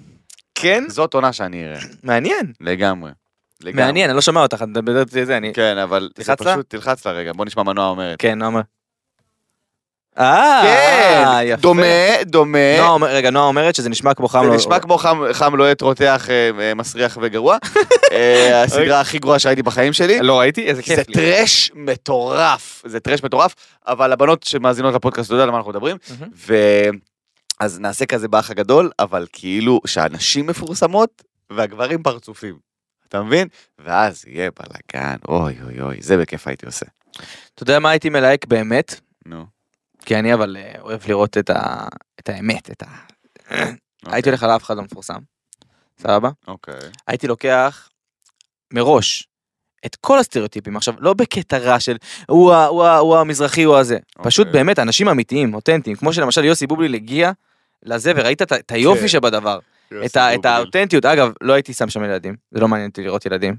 [0.54, 0.84] כן?
[0.88, 1.80] זאת עונה שאני אראה.
[2.02, 2.52] מעניין.
[2.60, 3.10] לגמרי.
[3.60, 3.84] לגמרי.
[3.84, 5.52] מעניין, אני לא שומע אותך, אני מדבר את זה, אני...
[5.54, 6.54] כן, אבל זה תלחץ לה?
[6.54, 8.20] פשוט, תלחץ לה רגע, בוא נשמע מה נועה אומרת.
[8.20, 8.50] כן, נועה
[10.18, 11.60] אה, כן, יפה.
[11.62, 12.76] דומה, דומה.
[12.78, 14.54] נועה אומר- רגע, נועה אומרת שזה נשמע כמו חם זה לו.
[14.54, 17.56] נשמע כמו חם, חם לוהט רותח אה, אה, מסריח וגרוע.
[18.12, 20.20] אה, הסדרה הכי גרועה שהייתי בחיים שלי.
[20.20, 20.66] לא ראיתי?
[20.66, 21.14] איזה זה כיף לי.
[21.14, 23.54] טרש מטורף, זה טרש מטורף,
[23.86, 26.32] אבל הבנות שמאזינות לפודקאסט, אתה יודע על מה אנחנו מדברים, מהמם.
[26.46, 26.54] ו...
[27.60, 32.58] אז נעשה כזה באח הגדול, אבל כאילו שהנשים מפורסמות והגברים פרצופים.
[33.08, 33.48] אתה מבין?
[33.78, 36.86] ואז יהיה בלאגן, אוי אוי אוי, זה בכיף הייתי עושה.
[37.54, 39.00] אתה יודע מה הייתי מלהק באמת?
[39.26, 39.57] נו.
[40.04, 41.88] כי אני אבל אה, אוהב לראות את ה-
[42.20, 42.86] את האמת, את ה...
[44.06, 45.18] הייתי הולך על אף אחד לא מפורסם.
[45.98, 46.30] סבבה?
[46.48, 46.74] אוקיי.
[47.06, 47.88] הייתי לוקח
[48.72, 49.28] מראש
[49.86, 51.96] את כל הסטריאוטיפים עכשיו לא בקטע רע של
[52.28, 54.60] הוא, ה- הוא, ה- הוא המזרחי הוא הזה פשוט אוקיי.
[54.60, 57.32] באמת אנשים אמיתיים אותנטיים כמו שלמשל יוסי בובליל הגיע
[57.82, 59.08] לזה וראית את, היופי כן.
[59.08, 59.58] שבדבר
[60.04, 63.26] את, ה, את האותנטיות אגב לא הייתי שם שם ילדים זה לא מעניין אותי לראות
[63.26, 63.56] ילדים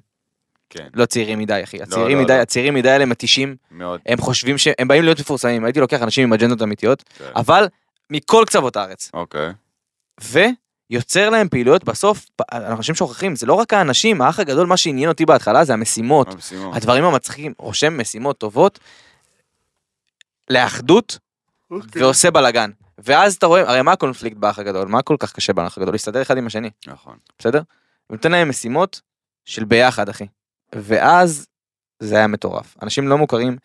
[0.69, 2.41] כן, לא צעירים מדי אחי הצעירים לא, מדי לא.
[2.41, 4.01] הצעירים מדי האלה מתישים מאוד.
[4.05, 7.25] הם חושבים שהם באים להיות מפורסמים הייתי לוקח אנשים עם אג'נדות אמיתיות כן.
[7.35, 7.67] אבל
[8.09, 9.51] מכל קצוות הארץ אוקיי.
[10.21, 15.25] ויוצר להם פעילויות בסוף אנשים שוכחים זה לא רק האנשים האח הגדול מה שעניין אותי
[15.25, 16.75] בהתחלה זה המשימות המשימות.
[16.75, 18.79] הדברים המצחיקים רושם משימות טובות
[20.49, 21.17] לאחדות
[21.71, 22.01] אוקיי.
[22.01, 25.77] ועושה בלאגן ואז אתה רואה הרי מה הקונפליקט באח הגדול מה כל כך קשה באח
[25.77, 27.17] הגדול להסתדר אחד עם השני נכון.
[27.39, 27.61] בסדר?
[28.09, 29.01] ונותן להם משימות
[29.45, 30.25] של ביחד אחי
[30.75, 31.45] ואז
[31.99, 33.57] זה היה מטורף אנשים לא מוכרים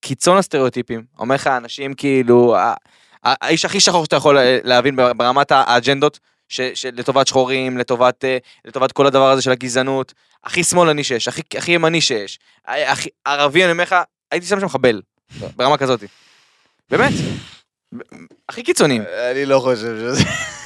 [0.00, 2.56] קיצון הסטריאוטיפים אומר לך אנשים כאילו
[3.24, 8.92] האיש הכי שחור שאתה יכול אה, להבין ברמת האג'נדות ש- שלטובת שחורים לטובת אה, לטובת
[8.92, 10.12] כל הדבר הזה של הגזענות
[10.44, 13.94] הכי שמאלני שיש הכי הכי ימני שיש ה- הכי ערבי אני אומר לך
[14.30, 15.02] הייתי שם שם מחבל
[15.56, 16.04] ברמה כזאת.
[16.90, 17.12] באמת.
[18.48, 19.02] הכי קיצוניים
[19.32, 20.24] אני לא חושב שזה...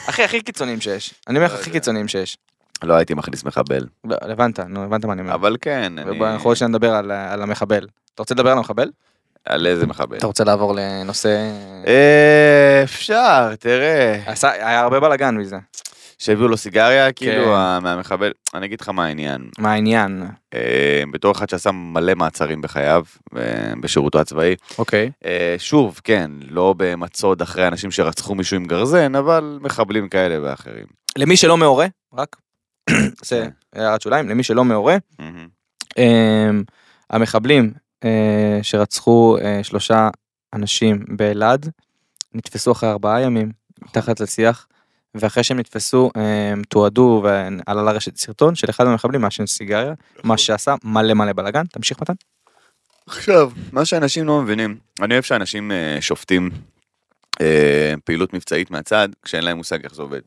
[0.08, 1.80] הכי הכי קיצוניים שיש אני אומר לך לא הכי יודע.
[1.80, 2.36] קיצוניים שיש.
[2.82, 3.86] לא הייתי מכניס מחבל.
[4.04, 5.34] לא, הבנת נו הבנת מה אני אומר.
[5.34, 6.20] אבל כן, אני...
[6.32, 7.86] אנחנו עוד נדבר על, על המחבל.
[8.14, 8.90] אתה רוצה לדבר על המחבל?
[9.44, 10.16] על איזה מחבל.
[10.16, 11.50] אתה רוצה לעבור לנושא...
[11.86, 14.20] אה, אפשר, תראה.
[14.26, 15.56] עשה- היה הרבה בלאגן מזה.
[16.18, 17.50] שהביאו לו סיגריה, כאילו, כן.
[17.50, 18.32] ה- מהמחבל.
[18.54, 19.48] אני אגיד לך מה העניין.
[19.58, 20.26] מה העניין?
[20.54, 23.02] אה, בתור אחד שעשה מלא מעצרים בחייו,
[23.36, 23.42] אה,
[23.80, 24.54] בשירותו הצבאי.
[24.78, 25.10] אוקיי.
[25.24, 30.84] אה, שוב, כן, לא במצוד אחרי אנשים שרצחו מישהו עם גרזן, אבל מחבלים כאלה ואחרים.
[31.18, 32.36] למי שלא מעורה, רק,
[33.28, 34.96] זה הערת שוליים, למי שלא מעורה.
[35.98, 36.62] אמ,
[37.10, 37.72] המחבלים
[38.04, 40.08] אה, שרצחו אה, שלושה
[40.54, 41.70] אנשים באלעד
[42.34, 44.66] נתפסו אחרי ארבעה ימים מתחת לשיח
[45.14, 50.74] ואחרי שהם נתפסו הם תועדו ועלה לרשת סרטון של אחד המחבלים מעשן סיגריה מה שעשה
[50.84, 52.12] מלא מלא בלאגן תמשיך מתן.
[53.06, 56.50] עכשיו, מה שאנשים לא מבינים, אני אוהב שאנשים אה, שופטים
[57.40, 60.20] אה, פעילות מבצעית מהצד, כשאין להם מושג איך זה עובד.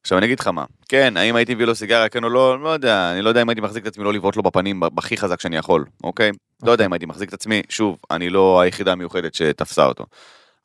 [0.00, 2.68] עכשיו אני אגיד לך מה, כן, האם הייתי מביא לו סיגריה, כן או לא, לא
[2.68, 5.16] יודע, אני לא יודע אם הייתי מחזיק את עצמי לא לבעוט לו בפנים ב- הכי
[5.16, 6.30] חזק שאני יכול, אוקיי?
[6.62, 10.06] לא יודע אם הייתי מחזיק את עצמי, שוב, אני לא היחידה המיוחדת שתפסה אותו.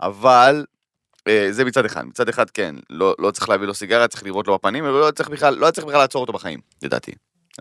[0.01, 0.65] אבל,
[1.27, 4.47] אה, זה מצד אחד, מצד אחד כן, לא, לא צריך להביא לו סיגריה, צריך לבעוט
[4.47, 7.11] לו בפנים, ולא צריך בכלל, לא צריך בכלל לעצור אותו בחיים, לדעתי.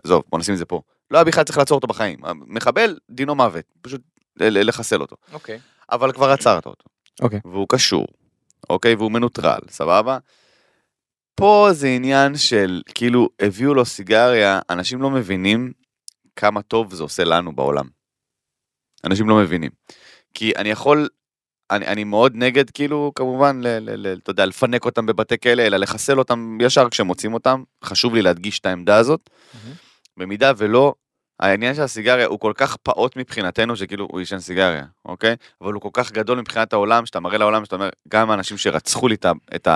[0.03, 0.81] עזוב, בוא נשים את זה פה.
[1.11, 2.19] לא היה בכלל צריך לעצור אותו בחיים.
[2.47, 4.01] מחבל, דינו מוות, פשוט
[4.37, 5.15] לחסל אותו.
[5.33, 5.59] אוקיי.
[5.91, 6.83] אבל כבר עצרת אותו.
[7.21, 7.39] אוקיי.
[7.45, 8.07] והוא קשור,
[8.69, 8.95] אוקיי?
[8.95, 10.17] והוא מנוטרל, סבבה?
[11.35, 15.71] פה זה עניין של, כאילו, הביאו לו סיגריה, אנשים לא מבינים
[16.35, 17.85] כמה טוב זה עושה לנו בעולם.
[19.03, 19.71] אנשים לא מבינים.
[20.33, 21.07] כי אני יכול,
[21.71, 25.61] אני, אני מאוד נגד, כאילו, כמובן, ל, ל, ל, אתה יודע, לפנק אותם בבתי כלא,
[25.61, 27.63] אלא לחסל אותם ישר כשמוצאים אותם.
[27.83, 29.29] חשוב לי להדגיש את העמדה הזאת.
[30.17, 30.93] במידה ולא,
[31.39, 35.35] העניין של הסיגריה הוא כל כך פעוט מבחינתנו, שכאילו הוא עישן סיגריה, אוקיי?
[35.61, 39.07] אבל הוא כל כך גדול מבחינת העולם, שאתה מראה לעולם, שאתה אומר, גם האנשים שרצחו
[39.07, 39.15] לי
[39.55, 39.67] את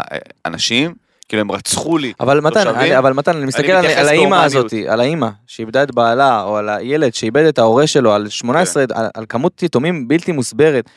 [0.46, 0.96] האנשים,
[1.30, 2.14] כאילו הם רצחו לי.
[2.20, 4.36] אבל מתן, אני, אבל מתן, אני מסתכל על, מתייחס על האימא.
[4.36, 8.88] הזאתי, על האימא שאיבדה את בעלה, או על הילד שאיבד את ההורה שלו, על 18,
[8.88, 8.96] כן.
[8.96, 10.90] על, על כמות יתומים בלתי מוסברת.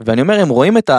[0.00, 0.90] ואני אומר, הם רואים את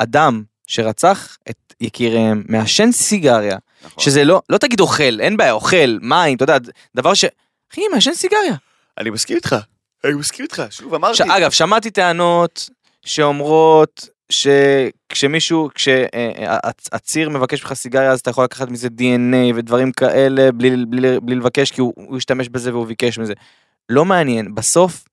[0.00, 4.04] האדם שרצח את יקיריהם, מעשן סיגריה, נכון.
[4.04, 6.56] שזה לא, לא תגיד אוכל, אין בעיה, אוכל, מים, אתה יודע,
[6.96, 7.24] דבר ש...
[7.72, 8.54] אחי, מעשן סיגריה.
[8.98, 9.56] אני מסכים איתך,
[10.04, 11.16] אני מסכים איתך, שוב אמרתי.
[11.16, 11.20] ש...
[11.20, 12.70] אגב, שמעתי טענות
[13.04, 14.08] שאומרות
[15.14, 21.20] שכשמישהו, כשהציר מבקש ממך סיגריה אז אתה יכול לקחת מזה DNA ודברים כאלה בלי, בלי,
[21.20, 23.32] בלי לבקש כי הוא, הוא השתמש בזה והוא ביקש מזה.
[23.88, 25.04] לא מעניין, בסוף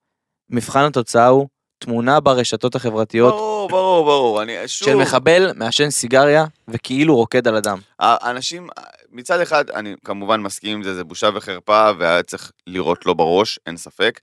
[0.50, 6.44] מבחן התוצאה הוא תמונה ברשתות החברתיות ברור, ברור, ברור, אני שוב, של מחבל מעשן סיגריה
[6.68, 7.78] וכאילו רוקד על הדם.
[7.98, 8.68] האנשים,
[9.12, 13.58] מצד אחד, אני כמובן מסכים עם זה, זה בושה וחרפה, והיה צריך לירות לו בראש,
[13.66, 14.20] אין ספק.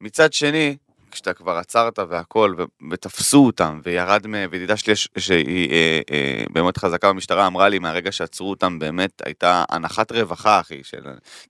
[0.00, 0.76] מצד שני,
[1.10, 4.34] כשאתה כבר עצרת והכל, ו- ותפסו אותם, וירד מ...
[4.50, 9.22] וידידה שלי, ש- שהיא אה, אה, באמת חזקה במשטרה, אמרה לי, מהרגע שעצרו אותם, באמת
[9.24, 11.00] הייתה הנחת רווחה, אחי, של...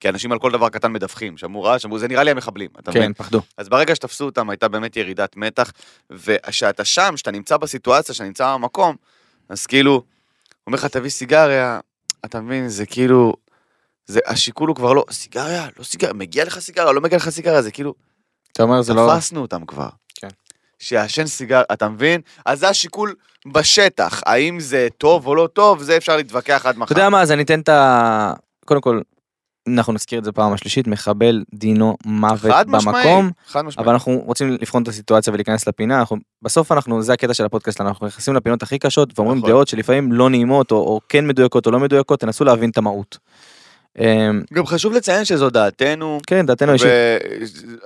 [0.01, 2.91] כי אנשים על כל דבר קטן מדווחים, שמעו רעש, אמרו, זה נראה לי המחבלים, אתה
[2.91, 3.03] מבין?
[3.03, 3.43] כן, פחדו.
[3.57, 5.73] אז ברגע שתפסו אותם הייתה באמת ירידת מתח,
[6.11, 8.97] וכשאתה שם, כשאתה נמצא בסיטואציה, שאתה נמצא במקום,
[9.49, 10.03] אז כאילו,
[10.67, 11.81] אומר לך תביא סיגריה,
[12.25, 13.35] אתה מבין, זה כאילו,
[14.07, 17.63] זה, השיקול הוא כבר לא, סיגריה, לא סיגריה, מגיע לך סיגריה, לא מגיע לך סיגריה,
[17.63, 17.95] זה כאילו,
[18.53, 19.11] אתה אומר זה לא...
[19.15, 19.89] תפסנו אותם כבר.
[20.15, 20.29] כן.
[20.79, 22.21] שיעשן סיגריה, אתה מבין?
[22.47, 23.15] אז זה השיקול
[23.53, 26.85] בשטח, האם זה טוב או לא טוב, זה אפשר להתווכח עד מחר.
[26.85, 28.33] אתה יודע מה, אז אני אתן את ה...
[28.65, 29.01] קודם כל,
[29.69, 33.31] אנחנו נזכיר את זה פעם השלישית, מחבל דינו מוות חד משמעי, במקום.
[33.47, 33.85] חד משמעי.
[33.85, 37.79] אבל אנחנו רוצים לבחון את הסיטואציה ולהיכנס לפינה, אנחנו, בסוף אנחנו, זה הקטע של הפודקאסט
[37.79, 39.51] שלנו, אנחנו נכנסים לפינות הכי קשות ואומרים נכון.
[39.51, 43.19] דעות שלפעמים לא נעימות או, או כן מדויקות או לא מדויקות, תנסו להבין את המהות.
[43.99, 46.89] אמ, גם חשוב לציין שזו דעתנו, כן, דעתנו אישית.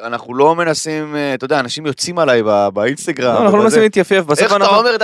[0.03, 2.42] ואנחנו לא מנסים, אה, אתה יודע, אנשים יוצאים עליי
[2.75, 3.35] באינסטגרם.
[3.35, 3.64] לא, אנחנו לא.
[3.64, 4.96] מנסים להתייפייף, איך אתה אומר,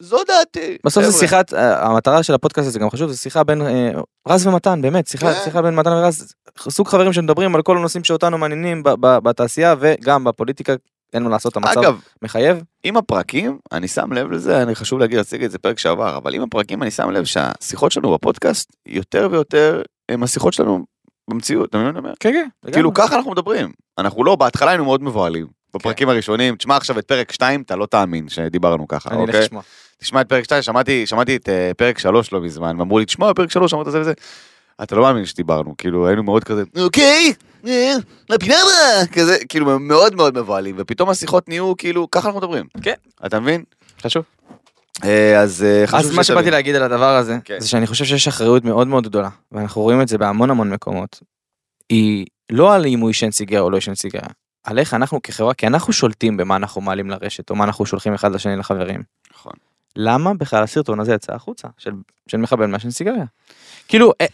[0.00, 0.76] זו דעתי.
[0.84, 1.12] בסוף זה.
[1.12, 3.90] שיחת, אה, המטרה של הפודקאסט הזה גם חשוב, זה שיחה בין אה,
[4.28, 5.40] רז ומתן, באמת, שיחה, כן.
[5.44, 10.74] שיחה בין מתן ורז, סוג חברים שמדברים על כל הנושאים שאותנו מעניינים בתעשייה וגם בפוליטיקה,
[11.12, 12.62] אין מה לעשות, המצב אגב, מחייב.
[12.84, 16.34] עם הפרקים, אני שם לב לזה, אני חשוב להגיד, רציתי את זה פרק שעבר, אבל
[16.34, 20.84] עם הפרקים אני שם לב שהשיחות שלנו בפודקאסט, יותר ויותר, הם השיחות שלנו
[21.30, 22.14] במציאות, אתה מבין מה אני אומר?
[22.20, 22.32] כן,
[22.64, 22.72] כן.
[22.72, 23.72] כאילו ככה אנחנו מדברים.
[23.98, 25.46] אנחנו לא, בהתחלה היינו מאוד מבוהלים.
[25.74, 29.40] בפרקים הראשונים, תשמע עכשיו את פרק 2, אתה לא תאמין שדיברנו ככה, אני אלך אוקיי?
[29.40, 29.62] לשמוע.
[29.98, 33.34] תשמע את פרק 2, שמעתי, שמעתי את אה, פרק 3 לא מזמן, ואמרו לי, תשמע,
[33.34, 34.12] פרק 3, אמרת זה וזה.
[34.82, 37.32] אתה לא מאמין שדיברנו, כאילו, היינו מאוד כזה, אוקיי,
[37.66, 37.94] אה,
[38.30, 42.66] לפינה הבאה, כזה, כאילו, מאוד מאוד מבוהלים, ופתאום השיחות נהיו, כאילו, ככה אנחנו מדברים.
[42.82, 42.94] כן.
[43.26, 43.64] אתה מבין?
[44.02, 44.24] חשוב.
[45.04, 46.24] אה, אז אה, חשוב אז מה.
[46.24, 47.60] שבאתי להגיד על הדבר הזה, כן.
[47.60, 51.20] זה שאני חושב שיש אחריות מאוד מאוד גדולה, ואנחנו רואים את זה בהמון המון מקומות.
[51.88, 54.28] היא לא על אם הוא עישן סיגריה או לא עישן סיגריה,
[54.64, 58.14] על איך אנחנו כחברה, כי אנחנו שולטים במה אנחנו מעלים לרשת, או מה אנחנו שולחים
[58.14, 59.02] אחד לשני לחברים.
[59.32, 59.52] נכון.
[59.96, 61.92] למה בכלל הסרטון הזה יצא החוצה, של,
[62.28, 63.24] של מחבל מעשן סיגריה?
[63.88, 64.26] כאילו, אה,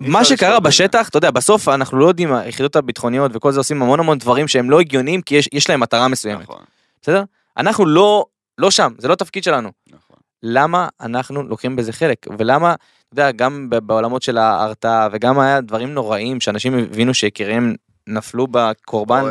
[0.00, 0.60] מה שקרה.
[0.60, 4.48] בשטח, אתה יודע, בסוף אנחנו לא יודעים, היחידות הביטחוניות וכל זה עושים המון המון דברים
[4.48, 6.42] שהם לא הגיוניים, כי יש, יש להם מטרה מסוימת.
[6.42, 6.62] נכון.
[7.02, 7.22] בסדר?
[7.56, 8.24] אנחנו לא,
[8.58, 9.72] לא שם, זה לא תפקיד שלנו.
[9.88, 10.16] נכון.
[10.42, 15.94] למה אנחנו לוקחים בזה חלק ולמה אתה יודע גם בעולמות של ההרתעה וגם היה דברים
[15.94, 17.74] נוראים שאנשים הבינו שיקיריהם
[18.06, 19.22] נפלו בקורבן.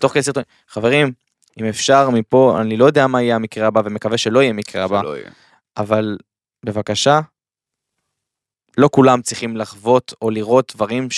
[0.00, 1.12] תוך כדי סרטון חברים
[1.60, 5.02] אם אפשר מפה אני לא יודע מה יהיה המקרה הבא ומקווה שלא יהיה מקרה הבא
[5.04, 5.30] יהיה.
[5.76, 6.18] אבל
[6.66, 7.20] בבקשה
[8.78, 11.10] לא כולם צריכים לחוות או לראות דברים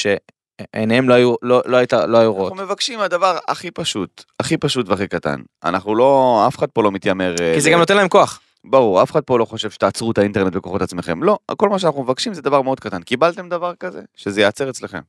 [0.60, 2.52] שעיניהם לא היו לא, לא, הייתה, לא היו רואות.
[2.52, 5.40] אנחנו מבקשים הדבר הכי פשוט, הכי פשוט והכי קטן.
[5.64, 7.34] אנחנו לא, אף אחד פה לא מתיימר...
[7.40, 8.40] אה, כי זה ל- גם נותן להם כוח.
[8.64, 11.22] ברור, אף אחד פה לא חושב שתעצרו את האינטרנט בכוחות עצמכם.
[11.22, 13.02] לא, כל מה שאנחנו מבקשים זה דבר מאוד קטן.
[13.02, 15.00] קיבלתם דבר כזה, שזה ייעצר אצלכם.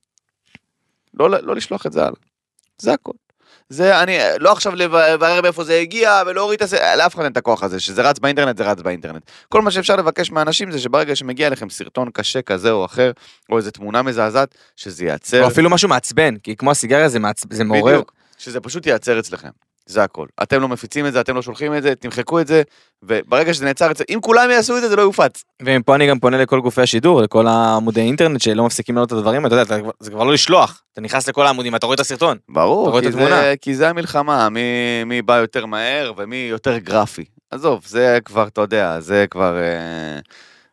[1.13, 2.19] לא, לא לשלוח את זה הלאה.
[2.77, 3.11] זה הכל.
[3.69, 7.37] זה אני לא עכשיו לברר מאיפה זה הגיע ולהוריד את זה, לאף אחד אין את
[7.37, 9.31] הכוח הזה, שזה רץ באינטרנט זה רץ באינטרנט.
[9.49, 13.11] כל מה שאפשר לבקש מאנשים זה שברגע שמגיע אליכם סרטון קשה כזה או אחר,
[13.51, 15.43] או איזה תמונה מזעזעת, שזה ייעצר.
[15.43, 17.43] או אפילו משהו מעצבן כי כמו הסיגריה זה, מעצ...
[17.49, 17.93] זה מעורר.
[17.93, 19.49] בדיוק, שזה פשוט ייעצר אצלכם.
[19.87, 20.27] זה הכל.
[20.43, 22.61] אתם לא מפיצים את זה, אתם לא שולחים את זה, תמחקו את זה,
[23.03, 23.91] וברגע שזה נעצר.
[24.09, 25.43] אם כולם יעשו את זה, זה לא יופץ.
[25.61, 29.45] ומפה אני גם פונה לכל גופי השידור לכל העמודי אינטרנט שלא מפסיקים לעלות את הדברים
[29.45, 32.37] אתה יודע זה כבר לא לשלוח אתה נכנס לכל העמודים אתה רואה את הסרטון.
[32.37, 33.41] אתה ברור, את כי התמונה.
[33.41, 34.61] זה, כי זה המלחמה, מי,
[35.05, 37.25] מי בא יותר מהר ומי יותר גרפי.
[37.51, 39.57] עזוב, זה כבר, אתה יודע, זה כבר...
[39.57, 40.19] אה,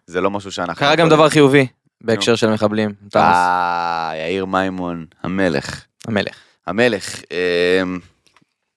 [0.07, 0.75] זה לא משהו שאנחנו...
[0.75, 1.67] קרה גם דבר חיובי
[2.01, 2.91] בהקשר של מחבלים.
[3.17, 5.85] אה, יאיר מימון, המלך.
[6.09, 6.37] המלך.
[6.67, 7.83] המלך, אה,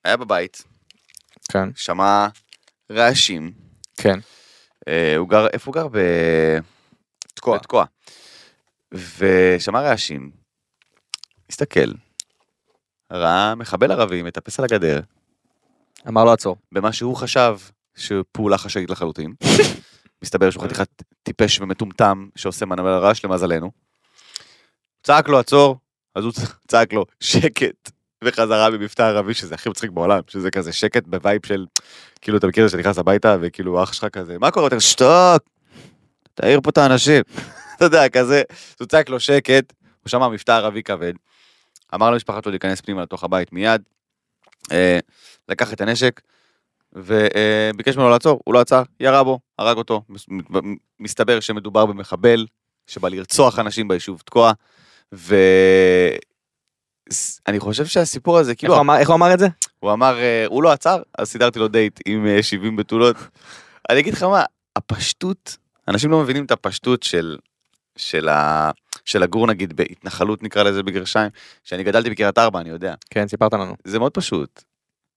[0.08, 0.64] היה בבית,
[1.52, 1.70] כן.
[1.76, 2.28] שמע
[2.92, 3.52] רעשים.
[3.98, 4.20] כן.
[4.88, 5.88] אה, הוא גר, איפה הוא גר?
[5.88, 5.98] ב...
[7.34, 7.58] תקוע.
[7.58, 7.86] בתקוע.
[8.92, 10.32] ושמע רעשים.
[11.50, 11.92] הסתכל.
[13.12, 15.00] ראה מחבל ערבי מטפס על הגדר,
[16.08, 16.58] אמר לו עצור.
[16.72, 17.58] במה שהוא חשב
[17.96, 19.34] שפעולה חשאית לחלוטין.
[20.24, 23.72] מסתבר שהוא חתיכת טיפש ומטומטם שעושה מנבל רעש למזלנו.
[25.04, 25.78] צעק לו עצור,
[26.16, 26.34] אז הוא
[26.68, 27.92] צעק לו שקט,
[28.24, 31.66] וחזרה במבטא ערבי שזה הכי מצחיק בעולם, שזה כזה שקט בווייב של,
[32.22, 34.68] כאילו אתה מכיר את זה שנכנס הביתה וכאילו אח שלך כזה, מה קורה?
[34.68, 35.44] אתה שתוק,
[36.34, 37.24] תעיר פה את האנשים.
[37.76, 38.42] אתה יודע, כזה,
[38.88, 41.14] צעק לו שקט, הוא שמע מבטא ערבי כבד,
[41.96, 43.82] אמר למשפחה שלו להיכנס פנימה לתוך הבית מיד,
[44.72, 45.00] אה,
[45.50, 46.22] לקח את הנשק,
[46.94, 50.02] וביקש ממנו לעצור, הוא לא עצר, ירה בו, הרג אותו.
[51.00, 52.46] מסתבר שמדובר במחבל
[52.88, 54.52] שבא לרצוח אנשים ביישוב תקוע,
[57.48, 59.48] ואני חושב שהסיפור הזה, איך כאילו, הוא אמר- איך הוא אמר את זה?
[59.80, 63.16] הוא אמר, אה, הוא לא עצר, אז סידרתי לו דייט עם אה, 70 בתולות.
[63.90, 64.44] אני אגיד לך מה,
[64.76, 67.38] הפשטות, אנשים לא מבינים את הפשטות של,
[67.98, 68.72] של, ה,
[69.06, 71.30] של לגור נגיד בהתנחלות נקרא לזה בגרשיים,
[71.64, 72.94] שאני גדלתי בקריית ארבע, אני יודע.
[73.10, 73.76] כן סיפרת לנו.
[73.84, 74.64] זה מאוד פשוט.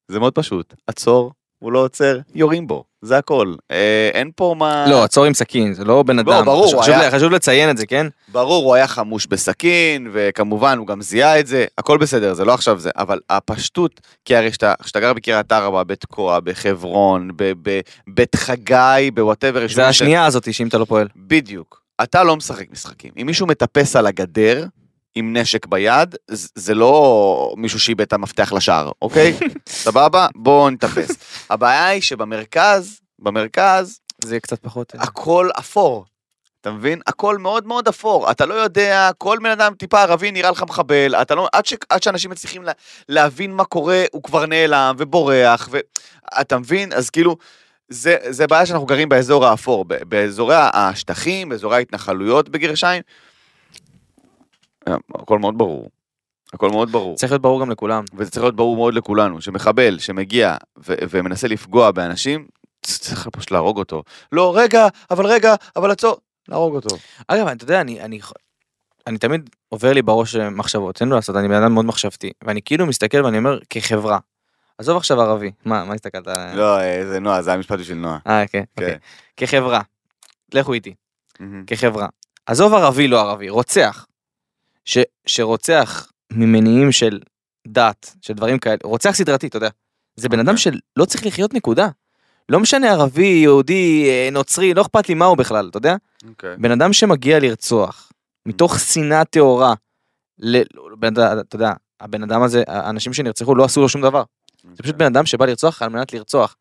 [0.09, 0.75] זה מאוד פשוט.
[0.87, 2.85] עצור, הוא לא עוצר, יורים בו.
[3.03, 3.55] זה הכל.
[3.71, 4.87] אה, אין פה מה...
[4.89, 6.45] לא עצור עם סכין זה לא בן לא, אדם.
[6.45, 8.07] ברור, חשוב- היה- חשוב לציין את זה כן?
[8.29, 12.55] ברור, הוא היה חמוש בסכין, וכמובן, הוא גם זיהה את זה, הכל בסדר, זה לא
[12.55, 19.11] עכשיו זה, אבל הפשטות, כי הרי כשאתה כשאתה גר בקריית ארבע, בתקוע, בחברון, בבית חגי,
[19.15, 21.09] בוואטאבר, זה השנייה הזאת שאם אתה לא פועל.
[21.17, 21.81] בדיוק.
[22.03, 23.11] אתה לא משחק משחקים.
[23.21, 24.65] אם מישהו מטפס על הגדר,
[25.15, 26.15] עם נשק ביד,
[26.55, 29.37] זה לא מישהו שאיבד את המפתח לשער, אוקיי?
[29.69, 30.27] סבבה?
[30.35, 31.11] בואו נטפס.
[31.51, 34.95] הבעיה היא שבמרכז, במרכז, זה יהיה קצת פחות.
[34.95, 36.05] אה, הכל אפור.
[36.61, 37.01] אתה מבין?
[37.07, 38.31] הכל מאוד מאוד אפור.
[38.31, 41.75] אתה לא יודע, כל בן אדם טיפה ערבי נראה לך מחבל, אתה לא, עד, ש,
[41.89, 42.73] עד שאנשים מצליחים לה,
[43.09, 46.93] להבין מה קורה, הוא כבר נעלם ובורח, ואתה מבין?
[46.93, 47.37] אז כאילו,
[47.89, 53.03] זה, זה בעיה שאנחנו גרים באזור האפור, באזורי השטחים, באזורי ההתנחלויות בגרשיים.
[54.89, 55.91] אה, הכל מאוד ברור.
[56.53, 57.17] הכל מאוד ברור.
[57.17, 58.05] צריך להיות ברור גם לכולם.
[58.15, 62.47] וזה צריך להיות ברור מאוד לכולנו, שמחבל שמגיע ו- ומנסה לפגוע באנשים,
[62.83, 64.03] צריך פשוט להרוג אותו.
[64.33, 66.17] לא, רגע, אבל רגע, אבל עצור,
[66.49, 66.97] להרוג אותו.
[67.29, 68.21] אגב אתה יודע אני אני
[69.07, 72.33] אני תמיד עובר לי בראש אה, מחשבות אין מה לעשות אני בן אדם מאוד מחשבתי
[72.45, 74.19] ואני כאילו מסתכל ואני אומר כחברה.
[74.79, 76.27] עזוב עכשיו ערבי מה מה הסתכלת?
[76.55, 78.19] לא, אה, זה נועה, זה המשפט בשביל נועה.
[78.27, 78.63] אה כן.
[78.77, 78.83] כן.
[78.85, 78.99] אוקיי.
[79.37, 79.81] כחברה.
[80.55, 80.95] לכו איתי.
[81.67, 82.07] כחברה.
[82.47, 84.07] עזוב ערבי לא ערבי רוצח.
[84.91, 87.21] ש, שרוצח ממניעים של
[87.69, 89.69] דת של דברים כאלה רוצח סדרתי אתה יודע.
[90.17, 90.73] זה בן אדם אוקיי.
[90.97, 91.89] שלא צריך לחיות נקודה.
[92.49, 95.97] לא משנה ערבי יהודי אה, נוצרי לא אכפת לי מה הוא בכלל אתה יודע.
[96.29, 96.57] אוקיי.
[96.57, 98.13] בן אדם שמגיע לרצוח
[98.47, 99.75] מתוך שנאה טהורה.
[100.39, 100.63] ל...
[100.99, 104.23] בן אתה יודע הבן אדם הזה האנשים שנרצחו לא עשו לו שום דבר.
[104.77, 106.57] זה פשוט בן אדם שבא לרצוח על מנת לרצוח.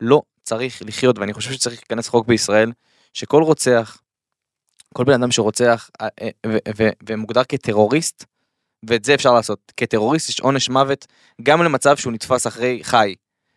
[0.00, 2.72] לא צריך לחיות ואני חושב שצריך להיכנס חוק בישראל
[3.12, 3.98] שכל רוצח,
[4.94, 8.24] כל בן אדם שרוצח אה, אה, ומוגדר כטרוריסט,
[8.88, 9.72] ואת זה אפשר לעשות.
[9.76, 11.06] כטרוריסט יש עונש מוות
[11.42, 13.14] גם למצב שהוא נתפס אחרי חי.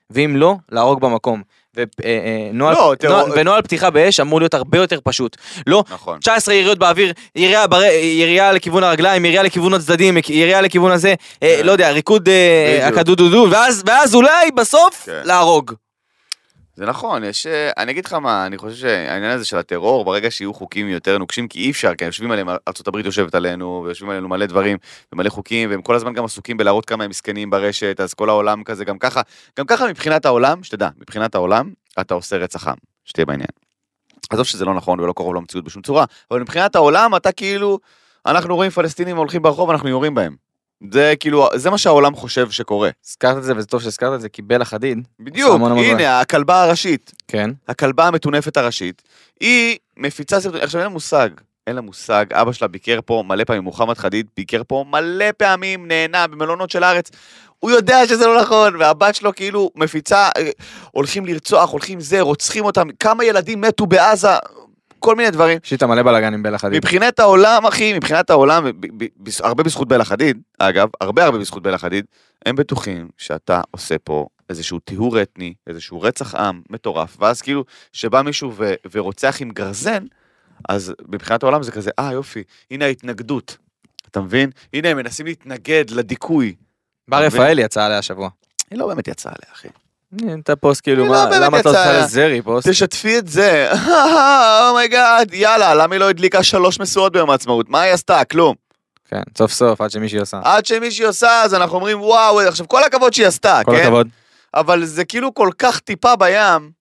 [0.10, 1.42] ואם לא, להרוג במקום.
[1.76, 5.38] ונוהל, לא, ונוהל פתיחה באש אמור להיות הרבה יותר פשוט.
[5.68, 6.20] לא נכון.
[6.20, 7.82] 19 יריות באוויר, ירייה, בר...
[8.02, 11.66] ירייה לכיוון הרגליים, ירייה לכיוון הצדדים, ירייה לכיוון הזה, אה, כן.
[11.66, 12.88] לא יודע, ריקוד אה.
[12.88, 15.22] הכדודודו, ואז, ואז אולי בסוף כן.
[15.26, 15.74] להרוג.
[16.78, 17.48] זה נכון, יש...
[17.48, 21.18] אה, אני אגיד לך מה, אני חושב שהעניין הזה של הטרור, ברגע שיהיו חוקים יותר
[21.18, 24.78] נוקשים, כי אי אפשר, כי יושבים עליהם, ארה"ב יושבת עלינו, ויושבים עלינו מלא דברים,
[25.14, 28.64] ומלא חוקים, והם כל הזמן גם עסוקים בלהראות כמה הם מסכנים ברשת, אז כל העולם
[28.64, 29.22] כזה, גם ככה,
[29.60, 31.72] גם ככה מבחינת העולם, שתדע, מבחינת העולם,
[32.02, 32.76] אתה עושה רצח עם,
[33.06, 33.50] שתהיה בעניין.
[34.30, 37.80] עזוב שזה לא נכון ולא קרוב למציאות בשום צורה, אבל מבחינת העולם אתה כאילו,
[38.26, 40.47] אנחנו רואים פלסטינים הולכים ברחוב, אנחנו יורים בהם.
[40.92, 42.90] זה כאילו, זה מה שהעולם חושב שקורה.
[43.06, 45.08] הזכרת את זה וזה טוב שהזכרת את זה כי בלה חדיד.
[45.20, 45.84] בדיוק, המון המון.
[45.84, 47.50] הנה, הכלבה הראשית, כן.
[47.68, 49.02] הכלבה המטונפת הראשית,
[49.40, 51.30] היא מפיצה סרטונים, עכשיו אין לה מושג,
[51.68, 55.88] אין לה מושג, אבא שלה ביקר פה מלא פעמים, מוחמד חדיד ביקר פה מלא פעמים,
[55.88, 57.12] נהנה במלונות של הארץ,
[57.60, 60.50] הוא יודע שזה לא נכון, והבת שלו כאילו מפיצה, אה,
[60.92, 64.30] הולכים לרצוח, הולכים זה, רוצחים אותם, כמה ילדים מתו בעזה,
[65.00, 65.60] כל מיני דברים.
[65.66, 66.78] יש איתה מלא בלאגן עם בלה חדיד.
[66.78, 71.38] מבחינת העולם, אחי, מבחינת העולם, ב- ב- ב- הרבה בזכות בלה חדיד, אגב, הרבה הרבה
[71.38, 72.06] בזכות בלה חדיד,
[72.46, 78.22] הם בטוחים שאתה עושה פה איזשהו טיהור אתני, איזשהו רצח עם מטורף, ואז כאילו, שבא
[78.22, 80.06] מישהו ו- ורוצח עם גרזן,
[80.70, 83.58] אז מבחינת העולם זה כזה, אה יופי, הנה ההתנגדות,
[84.12, 84.50] אתה מבין?
[84.74, 86.56] הנה הם מנסים להתנגד לדיכוי.
[87.08, 88.30] בר רפאלי יצא עליה השבוע.
[88.72, 89.68] היא לא באמת יצאה עליה, אחי.
[90.44, 91.70] אתה פוסט כאילו, מה- לא למה אתה.
[91.70, 92.70] עושה לזרי פוסט?
[92.70, 93.72] תשתפי את זה,
[94.70, 97.70] oh my god, יאללה, למה היא לא הדליקה שלוש משואות ביום העצמאות?
[97.70, 98.24] מה היא עשתה?
[98.26, 98.56] כלום.
[99.10, 100.40] כן, סוף סוף עד שמישהי עושה.
[100.44, 103.82] עד שמישהי עושה, אז אנחנו אומרים, וואו, עכשיו כל הכבוד שהיא עשתה, כל כן?
[103.84, 104.08] הכבוד.
[104.54, 106.72] אבל זה כאילו כל כך טיפה בים,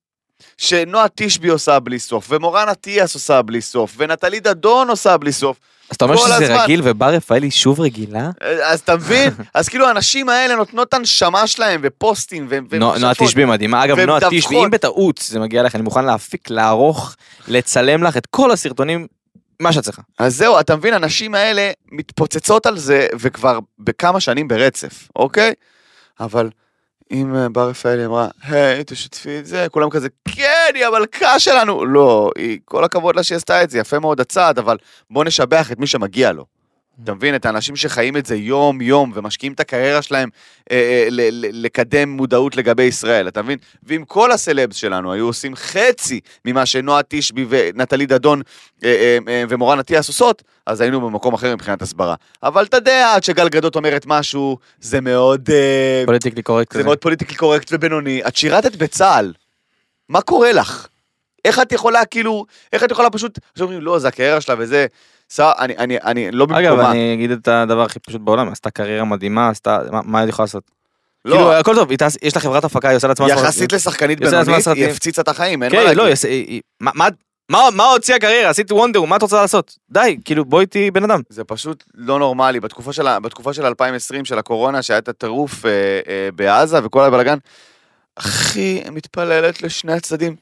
[0.58, 5.56] שנועה תשבי עושה בלי סוף, ומורן אטיאס עושה בלי סוף, ונטלי דדון עושה בלי סוף.
[5.90, 6.56] אז אתה אומר שזה הזמן.
[6.56, 8.30] רגיל ובר רפאלי שוב רגילה?
[8.64, 9.30] אז אתה מבין?
[9.54, 13.14] אז כאילו האנשים האלה נותנות את הנשמה שלהם, ופוסטים, ו- נו- נועה.
[13.14, 13.84] תשבי מדהימה.
[13.84, 14.38] אגב, נועה ומדווחות.
[14.38, 17.16] תשבי, אם בטעות זה מגיע לך, אני מוכן להפיק, לערוך,
[17.48, 19.06] לצלם לך את כל הסרטונים,
[19.60, 20.02] מה שאת צריכה.
[20.18, 25.52] אז זהו, אתה מבין, הנשים האלה מתפוצצות על זה, וכבר בכמה שנים ברצף, אוקיי?
[26.20, 26.48] אבל
[27.10, 31.86] אם אה, בר רפאלי אמרה, היי, תשתפי את זה, כולם כזה, כן, היא המלכה שלנו.
[31.86, 34.76] לא, היא, כל הכבוד לה שהיא עשתה את זה, יפה מאוד הצעד, אבל
[35.10, 36.55] בוא נשבח את מי שמגיע לו.
[37.04, 40.28] אתה מבין, את האנשים שחיים את זה יום-יום ומשקיעים את הקריירה שלהם
[40.70, 41.08] אה, אה,
[41.52, 43.58] לקדם מודעות לגבי ישראל, אתה מבין?
[43.82, 48.42] ואם כל הסלבס שלנו היו עושים חצי ממה שנועה תשבי ונטלי דדון
[48.84, 52.14] אה, אה, אה, ומורן אטיאס עושות, אז היינו במקום אחר מבחינת הסברה.
[52.42, 55.50] אבל אתה יודע, עד שגל גדות אומרת משהו, זה מאוד...
[55.50, 56.84] אה, politically correct זה כזה.
[56.84, 58.22] מאוד politically correct ובינוני.
[58.28, 59.32] את שירתת בצה"ל,
[60.08, 60.86] מה קורה לך?
[61.44, 64.86] איך את יכולה כאילו, איך את יכולה פשוט, עכשיו אומרים, לא, זה הקריירה שלה וזה,
[65.40, 66.90] אני, אני, אני לא אגב, במקומה.
[66.90, 70.44] אני אגיד את הדבר הכי פשוט בעולם, עשתה קריירה מדהימה, עשתה, מה- מה היא יכולה
[70.44, 70.70] לעשות?
[71.24, 71.88] לא, כאילו, הכל טוב,
[72.22, 73.28] יש לה חברת הפקה, היא עושה לעצמה...
[73.28, 74.82] יחסית לשחקנית בינונית, סרטים.
[74.82, 75.98] היא הפציצה את החיים, אין מה כן, להגיד.
[75.98, 77.08] לא, היא מה- מה-
[77.48, 78.50] מה מה הוציאה קריירה?
[78.50, 79.76] עשיתי וונדר, מה את רוצה לעשות?
[79.90, 81.20] די, כאילו, בואי תהיי בן אדם.
[81.28, 82.60] זה פשוט לא נורמלי.
[82.60, 85.70] בתקופה של, בתקופה של 2020, של הקורונה, שהיה את הטירוף אה,
[86.08, 87.38] אה, בעזה וכל הבלאגן,
[88.16, 90.36] אחי, מתפללת לשני הצדדים.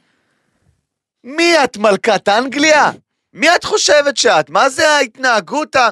[1.24, 2.90] מי את, מלכת אנגליה?
[3.34, 4.50] מי את חושבת שאת?
[4.50, 5.88] מה זה ההתנהגות ה...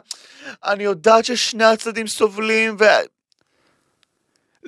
[0.64, 2.84] אני יודעת ששני הצדדים סובלים ו...